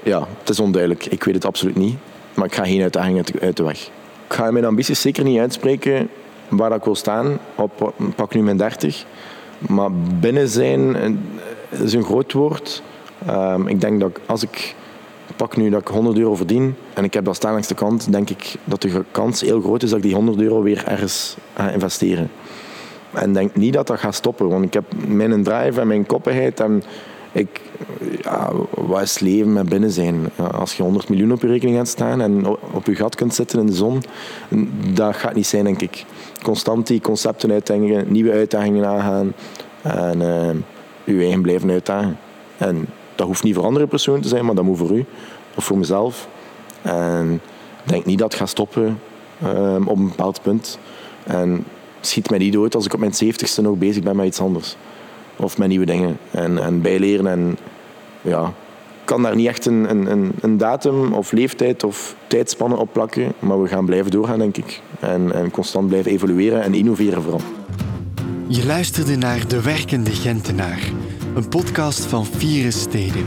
ja, 0.02 0.26
het 0.38 0.48
is 0.48 0.60
onduidelijk. 0.60 1.06
Ik 1.06 1.24
weet 1.24 1.34
het 1.34 1.44
absoluut 1.44 1.76
niet. 1.76 1.96
Maar 2.36 2.46
ik 2.46 2.54
ga 2.54 2.64
geen 2.64 2.82
uitdaging 2.82 3.40
uit 3.40 3.56
de 3.56 3.62
weg. 3.62 3.90
Ik 4.26 4.32
ga 4.32 4.50
mijn 4.50 4.64
ambities 4.64 5.00
zeker 5.00 5.24
niet 5.24 5.38
uitspreken 5.38 6.08
waar 6.48 6.72
ik 6.72 6.84
wil 6.84 6.94
staan. 6.94 7.38
Op 7.54 7.92
pak 8.16 8.34
nu 8.34 8.42
mijn 8.42 8.56
30. 8.56 9.04
Maar 9.58 9.90
binnen 10.20 10.48
zijn 10.48 10.96
is 11.70 11.92
een 11.92 12.04
groot 12.04 12.32
woord. 12.32 12.82
Um, 13.30 13.68
ik 13.68 13.80
denk 13.80 14.00
dat 14.00 14.18
als 14.26 14.42
ik 14.42 14.74
pak 15.36 15.56
nu 15.56 15.70
dat 15.70 15.80
ik 15.80 15.88
100 15.88 16.18
euro 16.18 16.34
verdien 16.34 16.76
en 16.94 17.04
ik 17.04 17.14
heb 17.14 17.24
dat 17.24 17.36
staan 17.36 17.52
langs 17.52 17.68
de 17.68 17.74
kant, 17.74 18.12
denk 18.12 18.30
ik 18.30 18.54
dat 18.64 18.82
de 18.82 19.04
kans 19.10 19.40
heel 19.40 19.60
groot 19.60 19.82
is 19.82 19.88
dat 19.88 19.98
ik 19.98 20.04
die 20.04 20.14
100 20.14 20.40
euro 20.40 20.62
weer 20.62 20.84
ergens 20.86 21.36
ga 21.54 21.70
investeren. 21.70 22.30
En 23.12 23.32
denk 23.32 23.54
niet 23.54 23.72
dat 23.72 23.86
dat 23.86 23.98
gaat 23.98 24.14
stoppen, 24.14 24.48
want 24.48 24.64
ik 24.64 24.74
heb 24.74 24.84
mijn 25.06 25.42
drive 25.42 25.80
en 25.80 25.86
mijn 25.86 26.06
koppigheid 26.06 26.60
ik, 27.36 27.60
ja, 28.22 28.52
wat 28.70 29.02
is 29.02 29.18
leven 29.18 29.52
met 29.52 29.68
binnen 29.68 29.90
zijn? 29.90 30.28
als 30.52 30.76
je 30.76 30.82
100 30.82 31.08
miljoen 31.08 31.32
op 31.32 31.40
je 31.40 31.46
rekening 31.46 31.76
gaat 31.76 31.88
staan 31.88 32.20
en 32.20 32.46
op 32.72 32.86
je 32.86 32.94
gat 32.94 33.14
kunt 33.14 33.34
zitten 33.34 33.58
in 33.58 33.66
de 33.66 33.72
zon, 33.72 34.02
dat 34.92 35.16
gaat 35.16 35.34
niet 35.34 35.46
zijn, 35.46 35.64
denk 35.64 35.80
ik. 35.82 36.04
Constant 36.42 36.86
die 36.86 37.00
concepten 37.00 37.50
uitdenken, 37.50 38.12
nieuwe 38.12 38.32
uitdagingen 38.32 38.86
aangaan 38.86 39.32
en 39.82 40.20
uh, 40.20 41.14
je 41.16 41.22
eigen 41.22 41.42
blijven 41.42 41.70
uitdagen. 41.70 42.18
En 42.56 42.86
dat 43.14 43.26
hoeft 43.26 43.42
niet 43.42 43.54
voor 43.54 43.64
andere 43.64 43.86
personen 43.86 44.20
te 44.20 44.28
zijn, 44.28 44.44
maar 44.44 44.54
dat 44.54 44.64
moet 44.64 44.78
voor 44.78 44.96
u 44.96 45.04
of 45.54 45.64
voor 45.64 45.78
mezelf. 45.78 46.28
En 46.82 47.40
ik 47.84 47.92
denk 47.92 48.04
niet 48.04 48.18
dat 48.18 48.30
het 48.30 48.40
gaat 48.40 48.48
stoppen 48.48 49.00
um, 49.44 49.88
op 49.88 49.96
een 49.96 50.08
bepaald 50.08 50.42
punt. 50.42 50.78
En 51.24 51.64
schiet 52.00 52.30
mij 52.30 52.38
niet 52.38 52.52
dood 52.52 52.74
als 52.74 52.86
ik 52.86 52.94
op 52.94 53.00
mijn 53.00 53.14
zeventigste 53.14 53.62
nog 53.62 53.76
bezig 53.76 54.02
ben 54.02 54.16
met 54.16 54.26
iets 54.26 54.40
anders. 54.40 54.76
Of 55.36 55.58
met 55.58 55.68
nieuwe 55.68 55.86
dingen. 55.86 56.18
En, 56.30 56.58
en 56.58 56.80
bijleren. 56.80 57.26
En 57.26 57.58
ja, 58.22 58.52
kan 59.04 59.22
daar 59.22 59.36
niet 59.36 59.46
echt 59.46 59.66
een, 59.66 60.10
een, 60.10 60.32
een 60.40 60.56
datum 60.56 61.12
of 61.12 61.32
leeftijd 61.32 61.84
of 61.84 62.16
tijdspannen 62.26 62.78
op 62.78 62.92
plakken. 62.92 63.32
Maar 63.38 63.62
we 63.62 63.68
gaan 63.68 63.86
blijven 63.86 64.10
doorgaan, 64.10 64.38
denk 64.38 64.56
ik. 64.56 64.80
En, 65.00 65.32
en 65.34 65.50
constant 65.50 65.88
blijven 65.88 66.10
evolueren 66.10 66.62
en 66.62 66.74
innoveren 66.74 67.22
vooral. 67.22 67.40
Je 68.46 68.66
luisterde 68.66 69.16
naar 69.16 69.48
De 69.48 69.62
Werkende 69.62 70.10
Gentenaar 70.10 70.80
een 71.36 71.48
podcast 71.48 72.04
van 72.04 72.26
Vieren 72.26 72.72
Steden. 72.72 73.26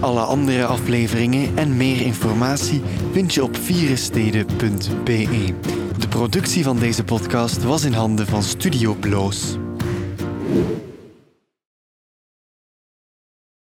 Alle 0.00 0.20
andere 0.20 0.64
afleveringen 0.64 1.56
en 1.56 1.76
meer 1.76 2.00
informatie 2.00 2.82
vind 3.12 3.34
je 3.34 3.42
op 3.42 3.56
vierensteden.be. 3.56 5.54
De 5.98 6.08
productie 6.08 6.64
van 6.64 6.78
deze 6.78 7.04
podcast 7.04 7.64
was 7.64 7.84
in 7.84 7.92
handen 7.92 8.26
van 8.26 8.42
Studio 8.42 8.94
Bloos. 8.94 9.56